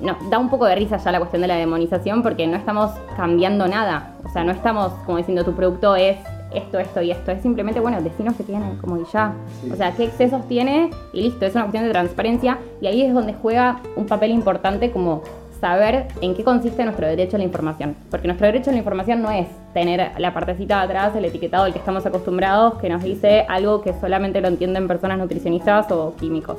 no, 0.00 0.16
da 0.30 0.38
un 0.38 0.50
poco 0.50 0.66
de 0.66 0.74
risa 0.74 0.96
ya 0.96 1.12
la 1.12 1.18
cuestión 1.18 1.42
de 1.42 1.48
la 1.48 1.56
demonización 1.56 2.22
porque 2.22 2.46
no 2.46 2.56
estamos 2.56 2.90
cambiando 3.16 3.68
nada. 3.68 4.14
O 4.24 4.28
sea, 4.30 4.42
no 4.42 4.50
estamos 4.50 4.92
como 5.06 5.18
diciendo 5.18 5.44
tu 5.44 5.54
producto 5.54 5.94
es 5.94 6.16
esto, 6.54 6.78
esto 6.78 7.02
y 7.02 7.10
esto. 7.10 7.32
Es 7.32 7.42
simplemente, 7.42 7.80
bueno, 7.80 8.00
decinos 8.00 8.34
que 8.36 8.44
tiene, 8.44 8.76
como 8.80 8.96
y 8.96 9.04
ya. 9.12 9.34
O 9.70 9.76
sea, 9.76 9.92
qué 9.92 10.04
excesos 10.04 10.46
tiene 10.48 10.90
y 11.12 11.22
listo. 11.22 11.46
Es 11.46 11.54
una 11.54 11.64
cuestión 11.64 11.84
de 11.84 11.90
transparencia 11.90 12.58
y 12.80 12.86
ahí 12.86 13.02
es 13.02 13.14
donde 13.14 13.34
juega 13.34 13.80
un 13.96 14.06
papel 14.06 14.30
importante 14.30 14.90
como 14.90 15.22
saber 15.62 16.08
en 16.20 16.34
qué 16.34 16.42
consiste 16.42 16.82
nuestro 16.82 17.06
derecho 17.06 17.36
a 17.36 17.38
la 17.38 17.44
información. 17.44 17.94
Porque 18.10 18.26
nuestro 18.26 18.48
derecho 18.48 18.70
a 18.70 18.72
la 18.72 18.80
información 18.80 19.22
no 19.22 19.30
es 19.30 19.46
tener 19.72 20.10
la 20.18 20.34
partecita 20.34 20.78
de 20.78 20.84
atrás, 20.84 21.14
el 21.14 21.24
etiquetado 21.24 21.64
al 21.64 21.72
que 21.72 21.78
estamos 21.78 22.04
acostumbrados, 22.04 22.74
que 22.80 22.88
nos 22.88 23.02
dice 23.02 23.46
algo 23.48 23.80
que 23.80 23.94
solamente 23.94 24.40
lo 24.40 24.48
entienden 24.48 24.88
personas 24.88 25.18
nutricionistas 25.18 25.90
o 25.92 26.16
químicos. 26.16 26.58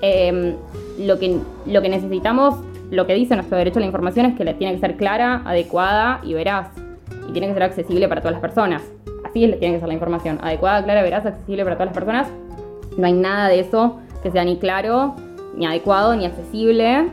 Em, 0.00 0.54
lo, 0.98 1.18
que, 1.18 1.38
lo 1.66 1.82
que 1.82 1.90
necesitamos, 1.90 2.54
lo 2.90 3.06
que 3.06 3.12
dice 3.12 3.34
nuestro 3.34 3.58
derecho 3.58 3.78
a 3.78 3.80
la 3.80 3.86
información 3.86 4.24
es 4.24 4.38
que 4.38 4.54
tiene 4.54 4.74
que 4.74 4.80
ser 4.80 4.96
clara, 4.96 5.42
adecuada 5.44 6.20
y 6.24 6.32
veraz. 6.32 6.68
Y 7.28 7.32
tiene 7.32 7.48
que 7.48 7.52
ser 7.52 7.62
accesible 7.62 8.08
para 8.08 8.22
todas 8.22 8.32
las 8.32 8.40
personas. 8.40 8.82
Así 9.30 9.40
tiene 9.58 9.74
que 9.74 9.80
ser 9.80 9.88
la 9.88 9.94
información. 9.94 10.38
Adecuada, 10.42 10.84
clara, 10.84 11.02
veraz, 11.02 11.24
accesible 11.26 11.64
para 11.64 11.76
todas 11.76 11.88
las 11.88 11.94
personas. 11.94 12.28
No 12.96 13.06
hay 13.06 13.12
nada 13.12 13.48
de 13.48 13.60
eso 13.60 13.98
que 14.22 14.30
sea 14.30 14.44
ni 14.44 14.58
claro, 14.58 15.14
ni 15.56 15.66
adecuado, 15.66 16.14
ni 16.14 16.26
accesible 16.26 17.10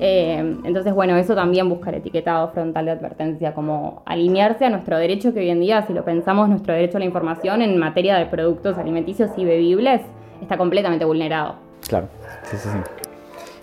eh, 0.00 0.38
entonces, 0.64 0.94
bueno, 0.94 1.16
eso 1.16 1.34
también 1.34 1.68
busca 1.68 1.90
el 1.90 1.96
etiquetado 1.96 2.50
frontal 2.50 2.84
de 2.84 2.92
advertencia, 2.92 3.52
como 3.52 4.02
alinearse 4.06 4.64
a 4.64 4.70
nuestro 4.70 4.96
derecho 4.96 5.34
que 5.34 5.40
hoy 5.40 5.50
en 5.50 5.60
día, 5.60 5.84
si 5.86 5.92
lo 5.92 6.04
pensamos, 6.04 6.48
nuestro 6.48 6.74
derecho 6.74 6.98
a 6.98 7.00
la 7.00 7.06
información 7.06 7.62
en 7.62 7.76
materia 7.78 8.16
de 8.16 8.26
productos 8.26 8.78
alimenticios 8.78 9.30
y 9.36 9.44
bebibles 9.44 10.02
está 10.40 10.56
completamente 10.56 11.04
vulnerado. 11.04 11.56
Claro, 11.88 12.08
sí, 12.44 12.56
sí, 12.56 12.68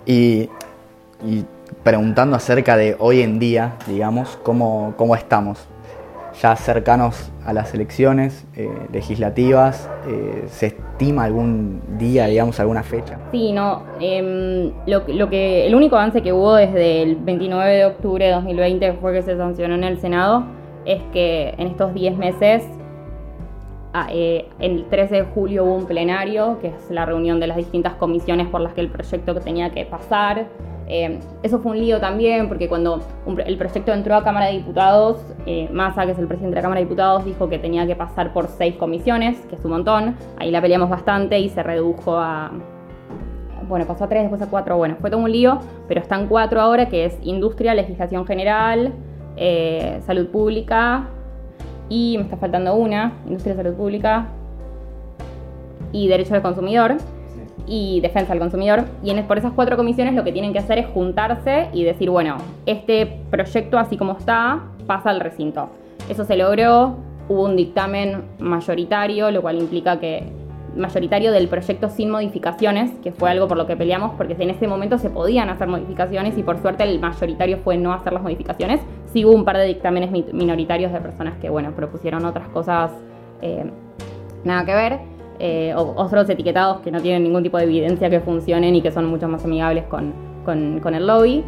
sí. 0.05 0.49
Y, 1.23 1.45
preguntando 1.83 2.35
acerca 2.35 2.77
de 2.77 2.95
hoy 2.99 3.21
en 3.21 3.39
día, 3.39 3.73
digamos, 3.87 4.37
cómo, 4.43 4.93
cómo 4.97 5.15
estamos 5.15 5.65
ya 6.41 6.55
cercanos 6.55 7.31
a 7.45 7.53
las 7.53 7.73
elecciones 7.73 8.45
eh, 8.55 8.69
legislativas, 8.91 9.89
eh, 10.07 10.45
¿se 10.47 10.67
estima 10.67 11.23
algún 11.23 11.81
día, 11.97 12.25
digamos, 12.25 12.59
alguna 12.59 12.83
fecha? 12.83 13.19
Sí, 13.31 13.51
no. 13.51 13.83
Em, 13.99 14.71
lo, 14.87 15.29
que, 15.29 15.67
el 15.67 15.75
único 15.75 15.95
avance 15.95 16.21
que 16.21 16.33
hubo 16.33 16.55
desde 16.55 17.03
el 17.03 17.15
29 17.15 17.75
de 17.75 17.85
octubre 17.85 18.25
de 18.25 18.31
2020 18.31 18.93
fue 18.93 19.13
que 19.13 19.21
se 19.21 19.37
sancionó 19.37 19.75
en 19.75 19.83
el 19.83 19.99
Senado, 19.99 20.45
es 20.85 21.01
que 21.13 21.53
en 21.57 21.67
estos 21.67 21.93
10 21.93 22.17
meses, 22.17 22.63
ah, 23.93 24.07
eh, 24.11 24.49
el 24.59 24.85
13 24.89 25.15
de 25.15 25.23
julio 25.23 25.63
hubo 25.65 25.75
un 25.75 25.85
plenario, 25.85 26.59
que 26.59 26.67
es 26.67 26.89
la 26.89 27.05
reunión 27.05 27.39
de 27.39 27.47
las 27.47 27.57
distintas 27.57 27.93
comisiones 27.93 28.47
por 28.47 28.61
las 28.61 28.73
que 28.73 28.81
el 28.81 28.89
proyecto 28.89 29.35
tenía 29.35 29.69
que 29.71 29.85
pasar. 29.85 30.47
Eh, 30.87 31.19
eso 31.41 31.59
fue 31.59 31.71
un 31.71 31.79
lío 31.79 31.99
también, 31.99 32.47
porque 32.47 32.69
cuando 32.69 33.01
el 33.45 33.57
proyecto 33.57 33.91
entró 33.91 34.15
a 34.15 34.23
Cámara 34.23 34.47
de 34.47 34.53
Diputados, 34.53 35.17
eh, 35.45 35.67
Massa, 35.71 36.05
que 36.05 36.11
es 36.11 36.19
el 36.19 36.27
presidente 36.27 36.55
de 36.55 36.57
la 36.57 36.61
Cámara 36.61 36.79
de 36.79 36.85
Diputados, 36.85 37.25
dijo 37.25 37.49
que 37.49 37.57
tenía 37.57 37.87
que 37.87 37.95
pasar 37.95 38.33
por 38.33 38.47
seis 38.47 38.75
comisiones, 38.75 39.37
que 39.47 39.55
es 39.55 39.65
un 39.65 39.71
montón. 39.71 40.15
Ahí 40.37 40.51
la 40.51 40.61
peleamos 40.61 40.89
bastante 40.89 41.39
y 41.39 41.49
se 41.49 41.63
redujo 41.63 42.17
a. 42.17 42.51
Bueno, 43.67 43.87
pasó 43.87 44.03
a 44.03 44.09
tres, 44.09 44.21
después 44.21 44.41
a 44.43 44.49
cuatro. 44.49 44.77
Bueno, 44.77 44.95
fue 45.01 45.09
todo 45.09 45.21
un 45.21 45.31
lío, 45.31 45.59
pero 45.87 45.99
están 45.99 46.27
cuatro 46.27 46.61
ahora, 46.61 46.87
que 46.87 47.05
es 47.05 47.17
Industria, 47.23 47.73
Legislación 47.73 48.27
General, 48.27 48.93
eh, 49.37 49.99
Salud 50.05 50.27
Pública 50.27 51.09
y 51.89 52.17
me 52.17 52.23
está 52.23 52.37
faltando 52.37 52.75
una, 52.75 53.13
Industria, 53.25 53.55
Salud 53.55 53.73
Pública 53.73 54.27
y 55.91 56.07
Derecho 56.07 56.33
del 56.33 56.43
Consumidor 56.43 56.97
y 57.67 57.99
defensa 58.01 58.33
del 58.33 58.39
consumidor. 58.39 58.85
Y 59.03 59.09
en, 59.09 59.25
por 59.25 59.37
esas 59.37 59.53
cuatro 59.53 59.77
comisiones 59.77 60.13
lo 60.13 60.23
que 60.23 60.31
tienen 60.31 60.53
que 60.53 60.59
hacer 60.59 60.79
es 60.79 60.87
juntarse 60.87 61.69
y 61.73 61.83
decir, 61.83 62.09
bueno, 62.09 62.37
este 62.65 63.19
proyecto 63.29 63.77
así 63.77 63.97
como 63.97 64.17
está 64.17 64.63
pasa 64.87 65.09
al 65.09 65.19
recinto. 65.19 65.69
Eso 66.09 66.25
se 66.25 66.37
logró, 66.37 66.97
hubo 67.27 67.43
un 67.43 67.55
dictamen 67.55 68.23
mayoritario, 68.39 69.31
lo 69.31 69.41
cual 69.41 69.57
implica 69.57 69.99
que 69.99 70.23
mayoritario 70.75 71.31
del 71.31 71.47
proyecto 71.47 71.89
sin 71.89 72.11
modificaciones, 72.11 72.91
que 73.01 73.11
fue 73.11 73.31
algo 73.31 73.47
por 73.47 73.57
lo 73.57 73.65
que 73.65 73.77
peleamos, 73.77 74.11
porque 74.17 74.35
en 74.37 74.49
ese 74.49 74.67
momento 74.67 74.97
se 74.97 75.09
podían 75.09 75.49
hacer 75.49 75.67
modificaciones 75.67 76.37
y 76.37 76.43
por 76.43 76.61
suerte 76.61 76.83
el 76.83 76.99
mayoritario 76.99 77.59
fue 77.63 77.77
no 77.77 77.93
hacer 77.93 78.13
las 78.13 78.21
modificaciones. 78.21 78.81
Sí 79.13 79.23
hubo 79.23 79.33
un 79.33 79.45
par 79.45 79.57
de 79.57 79.65
dictámenes 79.65 80.11
minoritarios 80.33 80.91
de 80.91 80.99
personas 80.99 81.35
que, 81.39 81.49
bueno, 81.49 81.71
propusieron 81.71 82.25
otras 82.25 82.49
cosas 82.49 82.91
eh, 83.41 83.65
nada 84.43 84.65
que 84.65 84.75
ver 84.75 85.14
eh, 85.39 85.73
otros 85.75 86.29
etiquetados 86.29 86.81
que 86.81 86.91
no 86.91 87.01
tienen 87.01 87.23
ningún 87.23 87.43
tipo 87.43 87.57
de 87.57 87.63
evidencia 87.63 88.09
que 88.09 88.19
funcionen 88.19 88.75
y 88.75 88.81
que 88.81 88.91
son 88.91 89.05
mucho 89.05 89.27
más 89.27 89.43
amigables 89.43 89.85
con, 89.85 90.13
el 90.47 91.07
lobby. 91.07 91.43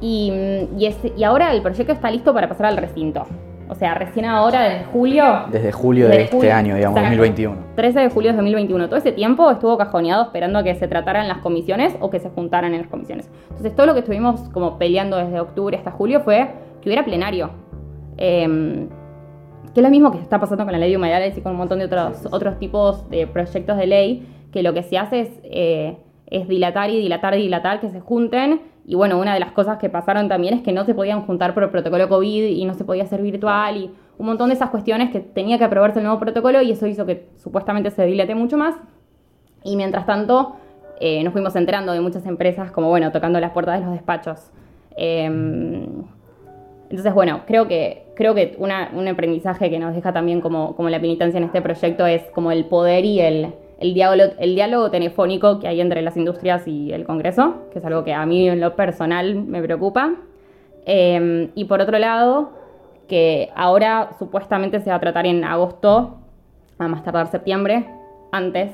Y, 0.00 0.32
y, 0.76 1.24
ahora 1.24 1.52
el 1.52 1.62
proyecto 1.62 1.92
está 1.92 2.10
listo 2.10 2.34
para 2.34 2.48
pasar 2.48 2.66
al 2.66 2.76
recinto. 2.76 3.24
O 3.68 3.74
sea, 3.74 3.94
recién 3.94 4.26
ahora, 4.26 4.62
desde 4.62 4.84
julio. 4.84 5.24
Desde 5.50 5.72
julio 5.72 6.08
de 6.08 6.22
este 6.22 6.52
año, 6.52 6.76
digamos, 6.76 7.00
2021. 7.00 7.56
13 7.74 8.00
de 8.00 8.10
julio 8.10 8.30
de 8.30 8.36
2021. 8.36 8.86
Todo 8.86 8.98
ese 8.98 9.12
tiempo 9.12 9.50
estuvo 9.50 9.76
cajoneado 9.76 10.22
esperando 10.22 10.60
a 10.60 10.62
que 10.62 10.74
se 10.76 10.86
trataran 10.86 11.26
las 11.26 11.38
comisiones 11.38 11.96
o 12.00 12.10
que 12.10 12.20
se 12.20 12.28
juntaran 12.30 12.74
en 12.74 12.82
las 12.82 12.90
comisiones. 12.90 13.28
Entonces, 13.48 13.74
todo 13.74 13.86
lo 13.86 13.94
que 13.94 14.00
estuvimos 14.00 14.40
como 14.50 14.78
peleando 14.78 15.16
desde 15.16 15.40
octubre 15.40 15.76
hasta 15.76 15.90
julio 15.90 16.20
fue 16.20 16.48
que 16.80 16.88
hubiera 16.88 17.04
plenario. 17.04 17.50
Eh, 18.18 18.86
que 19.74 19.80
es 19.80 19.84
lo 19.84 19.90
mismo 19.90 20.10
que 20.10 20.18
está 20.18 20.40
pasando 20.40 20.64
con 20.64 20.72
la 20.72 20.78
ley 20.78 20.90
de 20.90 20.96
humedales 20.96 21.36
y 21.36 21.40
con 21.40 21.52
un 21.52 21.58
montón 21.58 21.78
de 21.78 21.84
otros, 21.84 22.26
otros 22.30 22.58
tipos 22.58 23.08
de 23.10 23.26
proyectos 23.26 23.76
de 23.76 23.86
ley, 23.86 24.26
que 24.52 24.62
lo 24.62 24.72
que 24.72 24.82
se 24.82 24.98
hace 24.98 25.20
es, 25.20 25.30
eh, 25.44 25.98
es 26.26 26.48
dilatar 26.48 26.90
y 26.90 26.98
dilatar 26.98 27.34
y 27.38 27.42
dilatar, 27.42 27.80
que 27.80 27.90
se 27.90 28.00
junten. 28.00 28.62
Y 28.86 28.94
bueno, 28.94 29.18
una 29.18 29.34
de 29.34 29.40
las 29.40 29.52
cosas 29.52 29.78
que 29.78 29.90
pasaron 29.90 30.28
también 30.28 30.54
es 30.54 30.62
que 30.62 30.72
no 30.72 30.84
se 30.84 30.94
podían 30.94 31.26
juntar 31.26 31.54
por 31.54 31.64
el 31.64 31.70
protocolo 31.70 32.08
COVID 32.08 32.44
y 32.44 32.64
no 32.64 32.74
se 32.74 32.84
podía 32.84 33.02
hacer 33.02 33.20
virtual 33.20 33.76
y 33.76 33.90
un 34.18 34.26
montón 34.26 34.48
de 34.48 34.54
esas 34.54 34.70
cuestiones 34.70 35.10
que 35.10 35.20
tenía 35.20 35.58
que 35.58 35.64
aprobarse 35.64 35.98
el 35.98 36.04
nuevo 36.04 36.18
protocolo 36.18 36.62
y 36.62 36.70
eso 36.70 36.86
hizo 36.86 37.04
que 37.04 37.28
supuestamente 37.36 37.90
se 37.90 38.06
dilate 38.06 38.34
mucho 38.34 38.56
más. 38.56 38.76
Y 39.64 39.76
mientras 39.76 40.06
tanto, 40.06 40.56
eh, 41.00 41.22
nos 41.24 41.32
fuimos 41.32 41.54
enterando 41.56 41.92
de 41.92 42.00
muchas 42.00 42.24
empresas 42.26 42.70
como, 42.70 42.88
bueno, 42.88 43.12
tocando 43.12 43.40
las 43.40 43.50
puertas 43.50 43.80
de 43.80 43.84
los 43.84 43.92
despachos. 43.92 44.50
Em, 44.96 46.04
entonces, 46.88 47.12
bueno, 47.12 47.42
creo 47.46 47.66
que, 47.66 48.04
creo 48.14 48.34
que 48.34 48.56
un 48.58 48.70
aprendizaje 49.08 49.70
que 49.70 49.78
nos 49.78 49.94
deja 49.94 50.12
también 50.12 50.40
como, 50.40 50.76
como, 50.76 50.88
la 50.88 51.00
penitencia 51.00 51.38
en 51.38 51.44
este 51.44 51.60
proyecto 51.60 52.06
es 52.06 52.22
como 52.30 52.52
el 52.52 52.64
poder 52.66 53.04
y 53.04 53.20
el, 53.20 53.52
el, 53.80 53.94
diálogo, 53.94 54.32
el 54.38 54.54
diálogo 54.54 54.90
telefónico 54.90 55.58
que 55.58 55.66
hay 55.66 55.80
entre 55.80 56.00
las 56.02 56.16
industrias 56.16 56.66
y 56.68 56.92
el 56.92 57.04
Congreso, 57.04 57.66
que 57.72 57.80
es 57.80 57.84
algo 57.84 58.04
que 58.04 58.14
a 58.14 58.24
mí 58.24 58.48
en 58.48 58.60
lo 58.60 58.76
personal 58.76 59.34
me 59.34 59.60
preocupa. 59.62 60.14
Em, 60.84 61.50
y 61.56 61.64
por 61.64 61.80
otro 61.80 61.98
lado, 61.98 62.50
que 63.08 63.50
ahora 63.56 64.10
supuestamente 64.18 64.78
se 64.80 64.90
va 64.90 64.96
a 64.96 65.00
tratar 65.00 65.26
en 65.26 65.42
agosto, 65.44 66.18
a 66.78 66.88
más 66.88 67.02
tardar 67.02 67.26
septiembre, 67.26 67.86
antes 68.30 68.70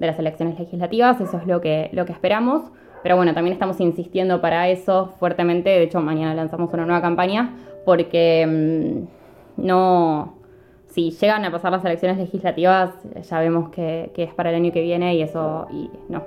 de 0.00 0.06
las 0.06 0.18
elecciones 0.18 0.58
legislativas, 0.58 1.20
eso 1.20 1.38
es 1.38 1.46
lo 1.46 1.60
que, 1.60 1.90
lo 1.92 2.04
que 2.06 2.12
esperamos. 2.12 2.62
Pero 3.02 3.16
bueno, 3.16 3.34
también 3.34 3.52
estamos 3.52 3.80
insistiendo 3.80 4.40
para 4.40 4.68
eso 4.68 5.12
fuertemente. 5.18 5.70
De 5.70 5.82
hecho, 5.82 6.00
mañana 6.00 6.34
lanzamos 6.34 6.72
una 6.72 6.84
nueva 6.86 7.02
campaña 7.02 7.56
porque 7.84 8.46
mm, 8.46 9.64
no. 9.64 10.40
Si 10.88 11.10
llegan 11.10 11.42
a 11.46 11.50
pasar 11.50 11.72
las 11.72 11.82
elecciones 11.86 12.18
legislativas, 12.18 12.90
ya 13.28 13.40
vemos 13.40 13.70
que, 13.70 14.12
es 14.14 14.34
para 14.34 14.50
el 14.50 14.56
año 14.56 14.72
que 14.72 14.82
viene 14.82 15.14
y 15.14 15.22
eso. 15.22 15.66
Y 15.72 15.90
no. 16.10 16.22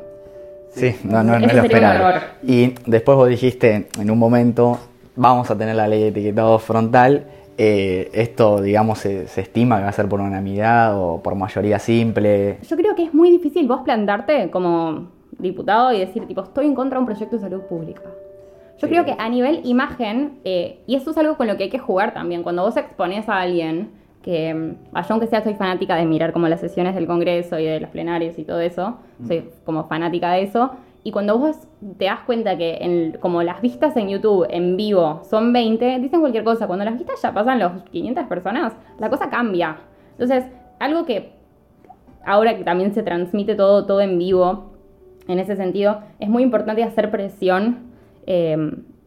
Sí, 0.71 0.95
no, 1.03 1.23
no, 1.23 1.39
no 1.39 1.47
lo 1.47 1.61
esperaba. 1.61 2.21
Y 2.43 2.73
después 2.87 3.15
vos 3.15 3.29
dijiste 3.29 3.87
en 3.99 4.11
un 4.11 4.17
momento, 4.17 4.79
vamos 5.15 5.49
a 5.51 5.57
tener 5.57 5.75
la 5.75 5.87
ley 5.87 6.01
de 6.01 6.07
etiquetado 6.09 6.57
frontal. 6.57 7.25
Eh, 7.57 8.09
esto, 8.13 8.59
digamos, 8.59 8.99
se, 8.99 9.27
se, 9.27 9.41
estima 9.41 9.77
que 9.77 9.83
va 9.83 9.89
a 9.89 9.93
ser 9.93 10.09
por 10.09 10.19
unanimidad 10.19 10.99
o 10.99 11.21
por 11.21 11.35
mayoría 11.35 11.79
simple. 11.79 12.57
Yo 12.67 12.75
creo 12.75 12.95
que 12.95 13.03
es 13.03 13.13
muy 13.13 13.29
difícil 13.29 13.67
vos 13.67 13.81
plantarte 13.83 14.49
como 14.49 15.14
diputado 15.39 15.93
y 15.93 15.99
decir, 15.99 16.25
tipo, 16.27 16.41
estoy 16.41 16.65
en 16.65 16.75
contra 16.75 16.97
de 16.97 17.01
un 17.01 17.05
proyecto 17.05 17.35
de 17.35 17.41
salud 17.41 17.61
pública. 17.61 18.01
Yo 18.77 18.89
creo 18.89 19.05
que 19.05 19.15
a 19.17 19.29
nivel 19.29 19.61
imagen, 19.63 20.39
eh, 20.43 20.79
y 20.85 20.95
esto 20.95 21.11
es 21.11 21.17
algo 21.17 21.37
con 21.37 21.47
lo 21.47 21.55
que 21.55 21.63
hay 21.63 21.69
que 21.69 21.79
jugar 21.79 22.13
también, 22.13 22.43
cuando 22.43 22.63
vos 22.63 22.75
expones 22.75 23.29
a 23.29 23.39
alguien, 23.39 23.91
que 24.21 24.53
mm, 24.53 24.93
yo 24.93 25.05
aunque 25.09 25.27
sea 25.27 25.43
soy 25.43 25.53
fanática 25.53 25.95
de 25.95 26.05
mirar 26.05 26.33
como 26.33 26.47
las 26.47 26.59
sesiones 26.59 26.93
del 26.95 27.07
Congreso 27.07 27.57
y 27.57 27.65
de 27.65 27.79
los 27.79 27.89
plenarios 27.89 28.37
y 28.37 28.43
todo 28.43 28.59
eso, 28.59 28.97
mm. 29.19 29.27
soy 29.27 29.49
como 29.63 29.87
fanática 29.87 30.31
de 30.33 30.43
eso, 30.43 30.71
y 31.05 31.11
cuando 31.11 31.37
vos 31.37 31.55
te 31.99 32.05
das 32.05 32.21
cuenta 32.25 32.57
que 32.57 32.79
en, 32.81 33.17
como 33.19 33.43
las 33.43 33.61
vistas 33.61 33.95
en 33.95 34.09
YouTube 34.09 34.47
en 34.49 34.75
vivo 34.75 35.21
son 35.29 35.53
20, 35.53 35.99
dicen 35.99 36.19
cualquier 36.19 36.43
cosa, 36.43 36.65
cuando 36.65 36.83
las 36.83 36.97
vistas 36.97 37.21
ya 37.21 37.31
pasan 37.31 37.59
los 37.59 37.83
500 37.91 38.25
personas, 38.25 38.73
la 38.97 39.09
cosa 39.11 39.29
cambia. 39.29 39.77
Entonces, 40.13 40.45
algo 40.79 41.05
que 41.05 41.33
ahora 42.25 42.57
que 42.57 42.63
también 42.63 42.93
se 42.95 43.03
transmite 43.03 43.53
todo, 43.53 43.85
todo 43.85 44.01
en 44.01 44.17
vivo, 44.17 44.71
en 45.27 45.39
ese 45.39 45.55
sentido, 45.55 45.99
es 46.19 46.29
muy 46.29 46.43
importante 46.43 46.83
hacer 46.83 47.11
presión 47.11 47.77
eh, 48.27 48.57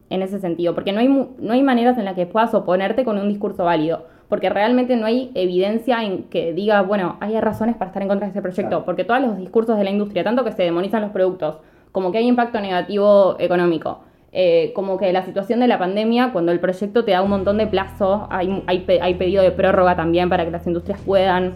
en 0.09 0.21
ese 0.21 0.39
sentido, 0.39 0.73
porque 0.73 0.91
no 0.91 0.99
hay, 0.99 1.07
no 1.07 1.53
hay 1.53 1.63
maneras 1.63 1.97
en 1.97 2.05
las 2.05 2.15
que 2.15 2.25
puedas 2.25 2.53
oponerte 2.53 3.05
con 3.05 3.17
un 3.17 3.29
discurso 3.29 3.65
válido, 3.65 4.05
porque 4.27 4.49
realmente 4.49 4.95
no 4.95 5.05
hay 5.05 5.31
evidencia 5.33 6.03
en 6.03 6.23
que 6.23 6.53
diga, 6.53 6.81
bueno, 6.81 7.17
hay 7.19 7.39
razones 7.39 7.75
para 7.75 7.89
estar 7.89 8.01
en 8.01 8.09
contra 8.09 8.27
de 8.27 8.31
ese 8.31 8.41
proyecto, 8.41 8.85
porque 8.85 9.03
todos 9.03 9.21
los 9.21 9.37
discursos 9.37 9.77
de 9.77 9.83
la 9.83 9.91
industria, 9.91 10.23
tanto 10.23 10.43
que 10.43 10.51
se 10.51 10.63
demonizan 10.63 11.01
los 11.01 11.11
productos, 11.11 11.57
como 11.91 12.11
que 12.11 12.19
hay 12.19 12.27
impacto 12.27 12.59
negativo 12.59 13.35
económico, 13.39 14.01
eh, 14.31 14.71
como 14.75 14.97
que 14.97 15.11
la 15.11 15.23
situación 15.25 15.59
de 15.59 15.67
la 15.67 15.79
pandemia, 15.79 16.31
cuando 16.31 16.51
el 16.51 16.59
proyecto 16.59 17.03
te 17.03 17.11
da 17.11 17.21
un 17.23 17.31
montón 17.31 17.57
de 17.57 17.65
plazo, 17.65 18.27
hay, 18.29 18.63
hay, 18.67 18.85
hay 19.01 19.13
pedido 19.15 19.41
de 19.41 19.51
prórroga 19.51 19.95
también 19.95 20.29
para 20.29 20.45
que 20.45 20.51
las 20.51 20.65
industrias 20.67 20.99
puedan 21.01 21.53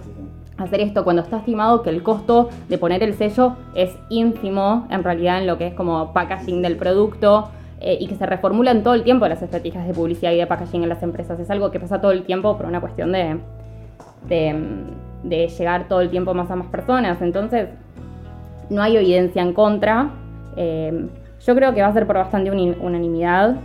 hacer 0.57 0.81
esto 0.81 1.03
cuando 1.03 1.21
está 1.21 1.37
estimado 1.37 1.81
que 1.81 1.89
el 1.89 2.03
costo 2.03 2.49
de 2.69 2.77
poner 2.77 3.03
el 3.03 3.15
sello 3.15 3.55
es 3.75 3.97
ínfimo 4.09 4.87
en 4.91 5.03
realidad 5.03 5.39
en 5.39 5.47
lo 5.47 5.57
que 5.57 5.67
es 5.67 5.73
como 5.73 6.13
packaging 6.13 6.61
del 6.61 6.77
producto 6.77 7.49
eh, 7.85 7.97
y 7.99 8.07
que 8.07 8.15
se 8.15 8.25
reformulan 8.25 8.83
todo 8.83 8.93
el 8.93 9.03
tiempo 9.03 9.27
las 9.27 9.41
estrategias 9.41 9.85
de 9.85 9.93
publicidad 9.93 10.31
y 10.31 10.37
de 10.37 10.47
packaging 10.47 10.83
en 10.83 10.89
las 10.89 11.03
empresas. 11.03 11.39
Es 11.39 11.49
algo 11.49 11.69
que 11.69 11.79
pasa 11.79 11.99
todo 11.99 12.11
el 12.11 12.23
tiempo 12.23 12.55
por 12.55 12.65
una 12.65 12.79
cuestión 12.79 13.11
de, 13.11 13.39
de, 14.29 15.47
llegar 15.47 15.87
todo 15.89 15.99
el 16.01 16.09
tiempo 16.09 16.33
más 16.33 16.49
a 16.49 16.55
más 16.55 16.67
personas. 16.67 17.21
Entonces, 17.21 17.67
no 18.69 18.81
hay 18.81 18.95
evidencia 18.95 19.41
en 19.41 19.51
contra. 19.53 20.11
Eh, 20.55 21.07
yo 21.45 21.55
creo 21.55 21.73
que 21.73 21.81
va 21.81 21.87
a 21.87 21.93
ser 21.93 22.07
por 22.07 22.15
bastante 22.15 22.51
unanimidad. 22.51 23.57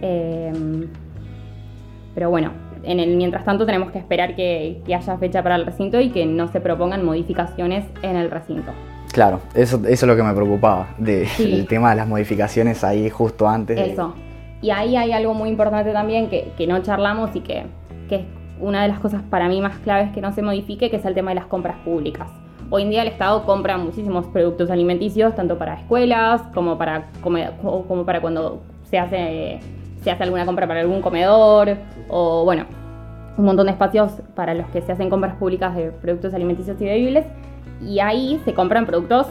Eh, 0.00 0.52
pero 2.14 2.30
bueno, 2.30 2.52
en 2.82 3.00
el 3.00 3.16
mientras 3.16 3.44
tanto 3.44 3.66
tenemos 3.66 3.90
que 3.90 3.98
esperar 3.98 4.34
que, 4.34 4.82
haya 4.86 5.18
fecha 5.18 5.42
para 5.42 5.56
el 5.56 5.66
recinto 5.66 6.00
y 6.00 6.10
que 6.10 6.26
no 6.26 6.48
se 6.48 6.60
propongan 6.60 7.04
modificaciones 7.04 7.84
en 8.02 8.16
el 8.16 8.30
recinto. 8.30 8.72
Claro, 9.12 9.40
eso, 9.54 9.76
eso 9.76 9.88
es 9.88 10.02
lo 10.02 10.16
que 10.16 10.22
me 10.22 10.32
preocupaba, 10.34 10.94
de, 10.98 11.26
el 11.38 11.66
tema 11.66 11.90
de 11.90 11.96
las 11.96 12.08
modificaciones 12.08 12.84
ahí 12.84 13.10
justo 13.10 13.48
antes. 13.48 13.78
Eso. 13.78 14.14
Y 14.62 14.70
ahí 14.70 14.96
hay 14.96 15.12
algo 15.12 15.34
muy 15.34 15.48
importante 15.48 15.92
también 15.92 16.28
que, 16.28 16.66
no 16.66 16.80
charlamos 16.82 17.34
y 17.34 17.40
que, 17.40 17.64
que 18.08 18.16
es 18.16 18.22
una 18.60 18.82
de 18.82 18.88
las 18.88 19.00
cosas 19.00 19.22
para 19.22 19.48
mí 19.48 19.60
más 19.60 19.78
claves 19.78 20.12
que 20.12 20.20
no 20.20 20.32
se 20.32 20.42
modifique, 20.42 20.90
que 20.90 20.96
es 20.96 21.04
el 21.04 21.14
tema 21.14 21.30
de 21.30 21.36
las 21.36 21.46
compras 21.46 21.78
públicas. 21.84 22.28
Hoy 22.68 22.82
en 22.82 22.90
día 22.90 23.02
el 23.02 23.08
Estado 23.08 23.44
compra 23.44 23.78
muchísimos 23.78 24.26
productos 24.26 24.70
alimenticios, 24.70 25.34
tanto 25.34 25.58
para 25.58 25.74
escuelas 25.74 26.42
como 26.54 26.78
para, 26.78 27.08
como 27.22 28.04
para 28.04 28.20
cuando 28.20 28.62
se 28.84 28.98
hace 28.98 29.60
se 30.02 30.10
hace 30.10 30.22
alguna 30.22 30.46
compra 30.46 30.66
para 30.66 30.80
algún 30.80 31.02
comedor 31.02 31.76
o 32.08 32.44
bueno, 32.44 32.64
un 33.36 33.44
montón 33.44 33.66
de 33.66 33.72
espacios 33.72 34.12
para 34.34 34.54
los 34.54 34.66
que 34.68 34.82
se 34.82 34.92
hacen 34.92 35.10
compras 35.10 35.36
públicas 35.36 35.74
de 35.74 35.90
productos 35.90 36.34
alimenticios 36.34 36.80
y 36.80 36.84
bebibles. 36.84 37.26
Y 37.82 38.00
ahí 38.00 38.40
se 38.44 38.54
compran 38.54 38.86
productos 38.86 39.26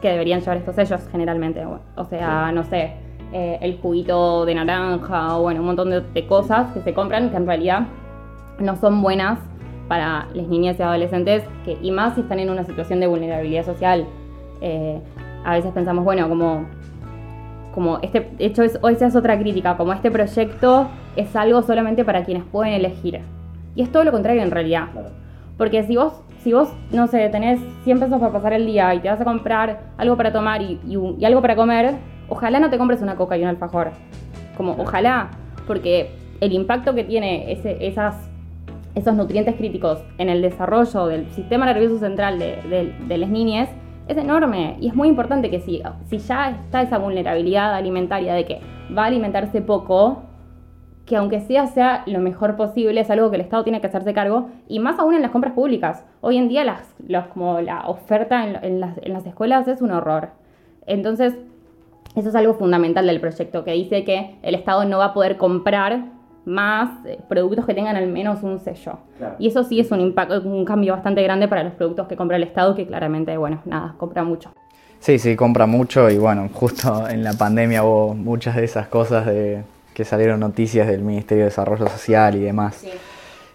que 0.00 0.08
deberían 0.08 0.40
llevar 0.40 0.56
estos 0.56 0.74
sellos 0.74 1.06
generalmente, 1.10 1.62
o 1.96 2.04
sea, 2.06 2.52
no 2.52 2.64
sé, 2.64 2.94
eh, 3.32 3.58
el 3.60 3.78
juguito 3.78 4.44
de 4.44 4.56
naranja 4.56 5.36
o 5.36 5.42
bueno, 5.42 5.60
un 5.60 5.66
montón 5.66 5.90
de, 5.90 6.26
cosas 6.26 6.72
que 6.72 6.80
se 6.80 6.94
compran 6.94 7.30
que 7.30 7.36
en 7.36 7.46
realidad 7.46 7.86
no 8.58 8.74
son 8.74 9.02
buenas 9.02 9.38
para 9.86 10.26
las 10.34 10.48
niñas 10.48 10.80
y 10.80 10.82
adolescentes 10.82 11.44
que, 11.64 11.78
y 11.80 11.92
más 11.92 12.16
si 12.16 12.22
están 12.22 12.40
en 12.40 12.50
una 12.50 12.64
situación 12.64 12.98
de 12.98 13.06
vulnerabilidad 13.06 13.64
social. 13.64 14.06
Eh, 14.60 15.00
a 15.44 15.54
veces 15.54 15.70
pensamos, 15.72 16.04
bueno, 16.04 16.28
como 16.28 16.66
como 17.74 17.98
este, 18.02 18.30
de 18.36 18.46
hecho, 18.46 18.62
es, 18.62 18.78
esa 18.82 19.06
es 19.06 19.16
otra 19.16 19.38
crítica, 19.38 19.76
como 19.76 19.92
este 19.92 20.10
proyecto 20.10 20.88
es 21.16 21.34
algo 21.36 21.62
solamente 21.62 22.04
para 22.04 22.24
quienes 22.24 22.44
pueden 22.44 22.74
elegir. 22.74 23.20
Y 23.74 23.82
es 23.82 23.92
todo 23.92 24.04
lo 24.04 24.12
contrario 24.12 24.42
en 24.42 24.50
realidad. 24.50 24.88
Porque 25.56 25.84
si 25.84 25.96
vos, 25.96 26.14
si 26.42 26.52
vos, 26.52 26.72
no 26.90 27.06
sé, 27.06 27.28
tenés 27.28 27.60
100 27.84 28.00
pesos 28.00 28.18
para 28.18 28.32
pasar 28.32 28.52
el 28.54 28.66
día 28.66 28.92
y 28.94 29.00
te 29.00 29.08
vas 29.08 29.20
a 29.20 29.24
comprar 29.24 29.80
algo 29.98 30.16
para 30.16 30.32
tomar 30.32 30.62
y, 30.62 30.78
algo 31.24 31.40
para 31.40 31.54
comer, 31.54 31.94
ojalá 32.28 32.58
no 32.60 32.70
te 32.70 32.78
compres 32.78 33.02
una 33.02 33.16
coca 33.16 33.36
y 33.36 33.42
un 33.42 33.48
alfajor. 33.48 33.92
Como, 34.56 34.72
ojalá, 34.72 35.30
porque 35.66 36.10
el 36.40 36.52
impacto 36.52 36.94
que 36.94 37.04
tiene 37.04 37.52
ese, 37.52 37.86
esas, 37.86 38.16
esos 38.94 39.14
nutrientes 39.14 39.54
críticos 39.54 40.02
en 40.18 40.28
el 40.28 40.42
desarrollo 40.42 41.06
del 41.06 41.30
sistema 41.30 41.66
nervioso 41.66 41.98
central 41.98 42.38
de, 42.38 42.56
de, 42.68 42.94
de 43.06 43.18
las 43.18 43.30
niñas 43.30 43.68
es 44.10 44.16
enorme 44.16 44.76
y 44.80 44.88
es 44.88 44.94
muy 44.94 45.08
importante 45.08 45.50
que 45.50 45.60
si, 45.60 45.82
si 46.06 46.18
ya 46.18 46.50
está 46.50 46.82
esa 46.82 46.98
vulnerabilidad 46.98 47.74
alimentaria 47.74 48.34
de 48.34 48.44
que 48.44 48.60
va 48.96 49.04
a 49.04 49.06
alimentarse 49.06 49.62
poco, 49.62 50.24
que 51.06 51.16
aunque 51.16 51.40
sea 51.40 51.68
sea 51.68 52.02
lo 52.06 52.18
mejor 52.18 52.56
posible, 52.56 53.00
es 53.00 53.10
algo 53.10 53.30
que 53.30 53.36
el 53.36 53.42
Estado 53.42 53.62
tiene 53.62 53.80
que 53.80 53.86
hacerse 53.86 54.12
cargo, 54.12 54.48
y 54.68 54.80
más 54.80 54.98
aún 54.98 55.14
en 55.14 55.22
las 55.22 55.30
compras 55.30 55.54
públicas. 55.54 56.04
Hoy 56.20 56.38
en 56.38 56.48
día 56.48 56.64
las, 56.64 56.92
como 57.28 57.60
la 57.60 57.86
oferta 57.86 58.44
en, 58.44 58.80
las, 58.80 58.98
en 58.98 59.12
las 59.12 59.24
escuelas 59.26 59.68
es 59.68 59.80
un 59.80 59.92
horror. 59.92 60.30
Entonces, 60.86 61.36
eso 62.16 62.28
es 62.28 62.34
algo 62.34 62.54
fundamental 62.54 63.06
del 63.06 63.20
proyecto, 63.20 63.62
que 63.62 63.72
dice 63.72 64.02
que 64.04 64.38
el 64.42 64.56
Estado 64.56 64.84
no 64.84 64.98
va 64.98 65.06
a 65.06 65.14
poder 65.14 65.36
comprar 65.36 66.06
más 66.50 67.04
eh, 67.06 67.18
productos 67.28 67.64
que 67.64 67.74
tengan 67.74 67.96
al 67.96 68.08
menos 68.08 68.42
un 68.42 68.58
sello. 68.58 68.98
Y 69.38 69.48
eso 69.48 69.62
sí 69.62 69.80
es 69.80 69.90
un 69.90 70.00
impacto, 70.00 70.40
un 70.42 70.64
cambio 70.64 70.92
bastante 70.92 71.22
grande 71.22 71.48
para 71.48 71.62
los 71.62 71.74
productos 71.74 72.08
que 72.08 72.16
compra 72.16 72.36
el 72.36 72.42
Estado, 72.42 72.74
que 72.74 72.86
claramente, 72.86 73.36
bueno, 73.36 73.62
nada, 73.64 73.94
compra 73.96 74.24
mucho. 74.24 74.52
Sí, 74.98 75.18
sí, 75.18 75.36
compra 75.36 75.66
mucho 75.66 76.10
y 76.10 76.18
bueno, 76.18 76.48
justo 76.52 77.08
en 77.08 77.24
la 77.24 77.32
pandemia 77.32 77.84
hubo 77.84 78.14
muchas 78.14 78.56
de 78.56 78.64
esas 78.64 78.88
cosas 78.88 79.24
de 79.26 79.62
que 79.94 80.04
salieron 80.04 80.40
noticias 80.40 80.86
del 80.86 81.02
Ministerio 81.02 81.44
de 81.44 81.50
Desarrollo 81.50 81.88
Social 81.88 82.34
y 82.34 82.40
demás. 82.40 82.84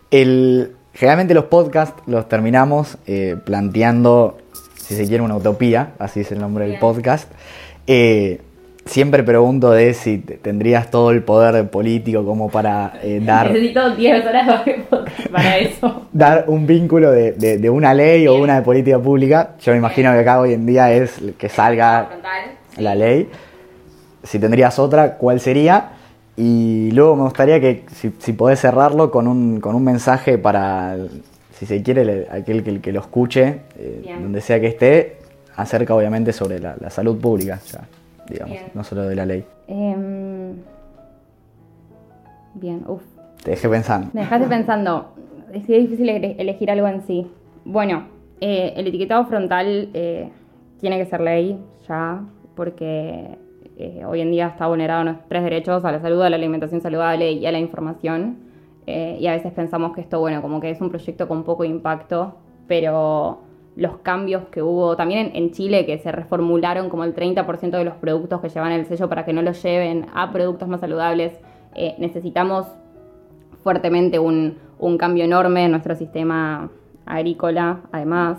El, 0.09 0.75
generalmente 0.93 1.33
los 1.33 1.45
podcasts 1.45 2.01
los 2.07 2.27
terminamos 2.27 2.97
eh, 3.05 3.35
planteando, 3.43 4.37
si 4.75 4.95
se 4.95 5.05
quiere, 5.07 5.21
una 5.21 5.35
utopía, 5.35 5.93
así 5.99 6.21
es 6.21 6.31
el 6.31 6.39
nombre 6.39 6.67
del 6.67 6.79
podcast. 6.79 7.31
Eh, 7.87 8.41
siempre 8.85 9.23
pregunto 9.23 9.71
de 9.71 9.93
si 9.93 10.19
tendrías 10.19 10.91
todo 10.91 11.11
el 11.11 11.23
poder 11.23 11.69
político 11.69 12.23
como 12.25 12.49
para 12.49 12.93
eh, 13.03 13.19
dar... 13.25 13.51
Necesito 13.51 13.95
10 13.95 14.25
horas 14.25 14.63
para 15.31 15.57
eso. 15.57 16.07
Dar 16.13 16.45
un 16.47 16.65
vínculo 16.65 17.11
de, 17.11 17.69
una 17.69 17.93
ley 17.93 18.27
o 18.27 18.35
una 18.35 18.57
de 18.57 18.61
política 18.61 18.99
pública. 18.99 19.55
Yo 19.59 19.73
me 19.73 19.79
imagino 19.79 20.11
que 20.13 20.19
acá 20.19 20.39
hoy 20.39 20.53
en 20.53 20.65
día 20.65 20.91
es 20.93 21.19
que 21.37 21.49
salga 21.49 22.09
la 22.77 22.95
ley. 22.95 23.29
Si 24.23 24.39
tendrías 24.39 24.79
otra, 24.79 25.17
¿cuál 25.17 25.39
sería? 25.39 25.89
Y 26.37 26.91
luego 26.91 27.15
me 27.15 27.23
gustaría 27.23 27.59
que 27.59 27.83
si, 27.93 28.13
si 28.19 28.33
podés 28.33 28.59
cerrarlo 28.59 29.11
con 29.11 29.27
un, 29.27 29.59
con 29.59 29.75
un 29.75 29.83
mensaje 29.83 30.37
para, 30.37 30.95
si 31.57 31.65
se 31.65 31.81
quiere, 31.81 32.27
aquel 32.31 32.63
que, 32.63 32.79
que 32.81 32.91
lo 32.91 33.01
escuche, 33.01 33.61
eh, 33.77 34.15
donde 34.21 34.41
sea 34.41 34.59
que 34.59 34.67
esté, 34.67 35.17
acerca 35.55 35.95
obviamente 35.95 36.33
sobre 36.33 36.59
la, 36.59 36.89
salud 36.89 37.17
pública 37.19 37.59
digamos, 38.29 38.57
no 38.73 38.83
solo 38.83 39.03
de 39.03 39.15
la 39.15 39.25
ley. 39.25 39.45
Em, 39.67 40.55
bien, 42.53 42.83
uff. 42.87 43.03
Te 43.43 43.51
dejé 43.51 43.69
pensando. 43.69 44.09
Me 44.13 44.21
dejaste 44.21 44.47
pensando. 44.47 45.13
Es 45.53 45.67
difícil 45.67 46.09
elegir 46.09 46.71
algo 46.71 46.87
en 46.87 47.01
sí. 47.03 47.27
Bueno, 47.63 48.07
eh, 48.41 48.73
el 48.75 48.87
etiquetado 48.87 49.25
frontal 49.25 49.89
eh, 49.93 50.29
tiene 50.79 50.97
que 50.97 51.05
ser 51.05 51.21
ley 51.21 51.57
ya, 51.87 52.21
porque 52.55 53.37
eh, 53.77 54.03
hoy 54.05 54.21
en 54.21 54.31
día 54.31 54.47
está 54.47 54.67
vulnerado 54.67 55.03
nuestros 55.03 55.29
tres 55.29 55.43
derechos 55.43 55.85
a 55.85 55.91
la 55.91 56.01
salud, 56.01 56.21
a 56.21 56.29
la 56.29 56.35
alimentación 56.35 56.81
saludable 56.81 57.31
y 57.31 57.45
a 57.45 57.51
la 57.51 57.59
información. 57.59 58.37
y 58.87 59.25
a 59.25 59.31
veces 59.31 59.51
pensamos 59.53 59.93
que 59.95 60.01
esto, 60.01 60.19
bueno, 60.19 60.41
como 60.43 60.59
que 60.59 60.69
es 60.69 60.79
un 60.79 60.89
proyecto 60.89 61.27
con 61.27 61.43
poco 61.43 61.63
impacto, 61.63 62.35
pero 62.67 63.39
los 63.75 63.97
cambios 63.97 64.45
que 64.51 64.61
hubo 64.61 64.95
también 64.95 65.31
en, 65.33 65.51
Chile, 65.51 65.85
que 65.85 65.97
se 65.97 66.11
reformularon 66.11 66.89
como 66.89 67.03
el 67.03 67.13
30% 67.13 67.71
de 67.71 67.83
los 67.83 67.95
productos 67.95 68.39
que 68.39 68.49
llevan 68.49 68.71
el 68.71 68.85
sello 68.85 69.09
para 69.09 69.25
que 69.25 69.33
no 69.33 69.41
los 69.41 69.61
lleven 69.61 70.07
a 70.13 70.31
productos 70.31 70.67
más 70.69 70.79
saludables. 70.79 71.33
Eh, 71.75 71.95
necesitamos 71.99 72.67
fuertemente 73.63 74.17
un, 74.19 74.63
cambio 74.97 75.25
enorme 75.25 75.65
en 75.65 75.71
nuestro 75.71 75.95
sistema 75.95 76.69
agrícola, 77.05 77.81
además, 77.91 78.37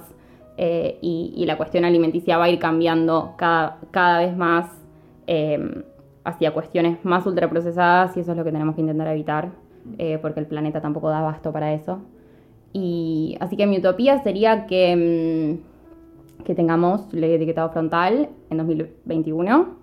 eh, 0.56 0.98
y, 1.02 1.44
la 1.44 1.58
cuestión 1.58 1.84
alimenticia 1.84 2.38
va 2.38 2.44
a 2.44 2.48
ir 2.48 2.58
cambiando 2.58 3.34
cada, 3.36 4.18
vez 4.18 4.34
más 4.34 4.70
eh, 5.26 5.82
hacia 6.24 6.52
cuestiones 6.54 7.04
más 7.04 7.26
ultraprocesadas 7.26 8.16
y 8.16 8.20
eso 8.20 8.30
es 8.30 8.38
lo 8.38 8.44
que 8.44 8.52
tenemos 8.52 8.74
que 8.74 8.80
intentar 8.80 9.08
evitar, 9.08 9.50
porque 10.22 10.40
el 10.40 10.46
planeta 10.46 10.80
tampoco 10.80 11.10
da 11.10 11.18
abasto 11.18 11.52
para 11.52 11.74
eso. 11.74 12.00
Y 12.72 13.36
así 13.40 13.56
que 13.56 13.66
mi 13.66 13.78
utopía 13.78 14.22
sería 14.22 14.66
que, 14.66 15.58
mm, 16.38 16.44
que 16.44 16.54
tengamos 16.54 17.12
ley 17.12 17.30
de 17.30 17.36
etiquetado 17.36 17.70
frontal 17.70 18.28
en 18.50 18.56
2021. 18.58 19.76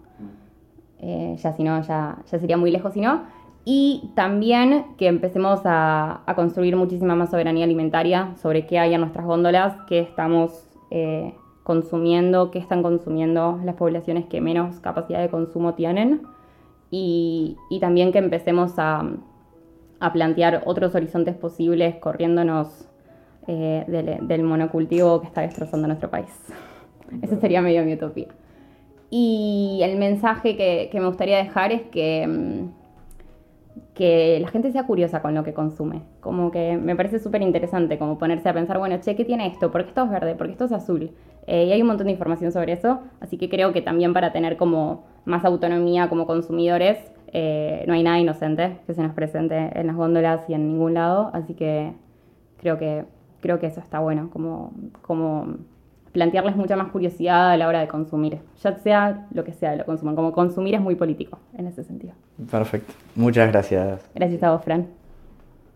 Eh, 1.00 1.36
ya 1.38 1.54
si 1.54 1.64
no, 1.64 1.82
ya, 1.82 2.18
ya 2.32 2.40
sería 2.40 2.58
muy 2.58 2.72
lejos 2.72 2.94
si 2.94 3.02
no. 3.02 3.24
Y 3.66 4.12
también 4.16 4.86
que 4.98 5.08
empecemos 5.08 5.62
a, 5.66 6.22
a, 6.26 6.36
construir 6.36 6.76
muchísima 6.76 7.16
más 7.16 7.32
soberanía 7.32 7.66
alimentaria 7.66 8.36
sobre 8.42 8.66
qué 8.66 8.78
hay 8.80 8.94
en 8.94 9.02
nuestras 9.02 9.26
góndolas, 9.26 9.76
qué 9.88 10.00
estamos 10.00 10.68
eh, 10.92 11.34
consumiendo, 11.64 12.52
qué 12.52 12.60
están 12.60 12.84
consumiendo 12.84 13.60
las 13.64 13.76
poblaciones 13.76 14.26
que 14.26 14.42
menos 14.42 14.80
capacidad 14.80 15.22
de 15.22 15.30
consumo 15.30 15.74
tienen. 15.76 16.22
Y, 16.92 17.58
y 17.70 17.80
también 17.80 18.12
que 18.12 18.20
empecemos 18.20 18.74
a, 18.78 19.04
a 20.00 20.14
plantear 20.14 20.64
otros 20.66 20.96
horizontes 20.96 21.36
posibles 21.36 21.96
corriéndonos 21.96 22.88
eh, 23.48 23.84
del, 24.22 24.44
monocultivo 24.44 25.22
que 25.22 25.28
está 25.28 25.42
destrozando 25.42 25.88
nuestro 25.88 26.10
país. 26.10 26.32
Esa 27.22 27.38
sería 27.38 27.62
medio 27.62 27.84
mi 27.84 27.94
utopía. 27.94 28.28
Y 29.10 29.82
el 29.84 29.98
mensaje 29.98 30.56
que, 30.56 30.90
me 30.94 31.08
gustaría 31.08 31.38
dejar 31.38 31.72
es 31.72 31.82
que, 31.84 32.26
mm, 32.26 33.94
que 33.94 34.40
la 34.42 34.48
gente 34.48 34.72
sea 34.72 34.86
curiosa 34.86 35.22
con 35.22 35.36
lo 35.36 35.44
que 35.44 35.54
consume. 35.54 36.02
Como 36.22 36.52
que 36.52 36.78
me 36.78 36.96
parece 36.96 37.20
súper 37.20 37.42
interesante 37.42 37.98
como 37.98 38.18
ponerse 38.18 38.50
a 38.50 38.54
pensar, 38.54 38.80
bueno, 38.80 38.98
che, 39.02 39.16
¿qué 39.16 39.26
tiene 39.26 39.48
esto? 39.48 39.72
¿Por 39.72 39.84
qué 39.84 39.90
esto 39.90 40.06
es 40.06 40.10
verde? 40.10 40.36
¿Por 40.36 40.48
qué 40.48 40.54
esto 40.54 40.66
es 40.66 40.72
azul? 40.72 41.12
Eh, 41.46 41.66
y 41.66 41.72
hay 41.72 41.82
un 41.82 41.88
montón 41.88 42.08
de 42.08 42.14
información 42.14 42.52
sobre 42.52 42.74
eso, 42.74 43.02
así 43.20 43.38
que 43.38 43.50
creo 43.50 43.74
que 43.74 43.82
también 43.82 44.14
para 44.14 44.32
tener 44.32 44.56
como 44.56 45.04
más 45.26 45.44
autonomía 45.44 46.08
como 46.08 46.26
consumidores, 46.26 46.98
eh, 47.36 47.84
no 47.88 47.94
hay 47.94 48.04
nada 48.04 48.20
inocente 48.20 48.78
que 48.86 48.94
se 48.94 49.02
nos 49.02 49.14
presente 49.14 49.72
en 49.74 49.88
las 49.88 49.96
góndolas 49.96 50.48
y 50.48 50.54
en 50.54 50.68
ningún 50.68 50.94
lado, 50.94 51.32
así 51.34 51.56
que 51.56 51.92
creo 52.58 52.78
que, 52.78 53.06
creo 53.42 53.60
que 53.60 53.66
eso 53.66 53.80
está 53.80 54.00
bueno, 54.00 54.30
como, 54.32 54.72
como 55.02 55.56
plantearles 56.12 56.56
mucha 56.56 56.76
más 56.76 56.92
curiosidad 56.92 57.50
a 57.50 57.58
la 57.58 57.68
hora 57.68 57.80
de 57.80 57.88
consumir, 57.88 58.38
ya 58.62 58.78
sea 58.78 59.28
lo 59.34 59.44
que 59.44 59.52
sea 59.52 59.76
lo 59.76 59.84
consuman, 59.84 60.16
como 60.16 60.32
consumir 60.32 60.76
es 60.76 60.82
muy 60.82 60.94
político 60.94 61.40
en 61.58 61.66
ese 61.66 61.84
sentido. 61.84 62.14
Perfecto, 62.52 62.94
muchas 63.16 63.52
gracias. 63.52 64.08
Gracias 64.14 64.44
a 64.44 64.52
vos, 64.52 64.64
Fran. 64.64 65.03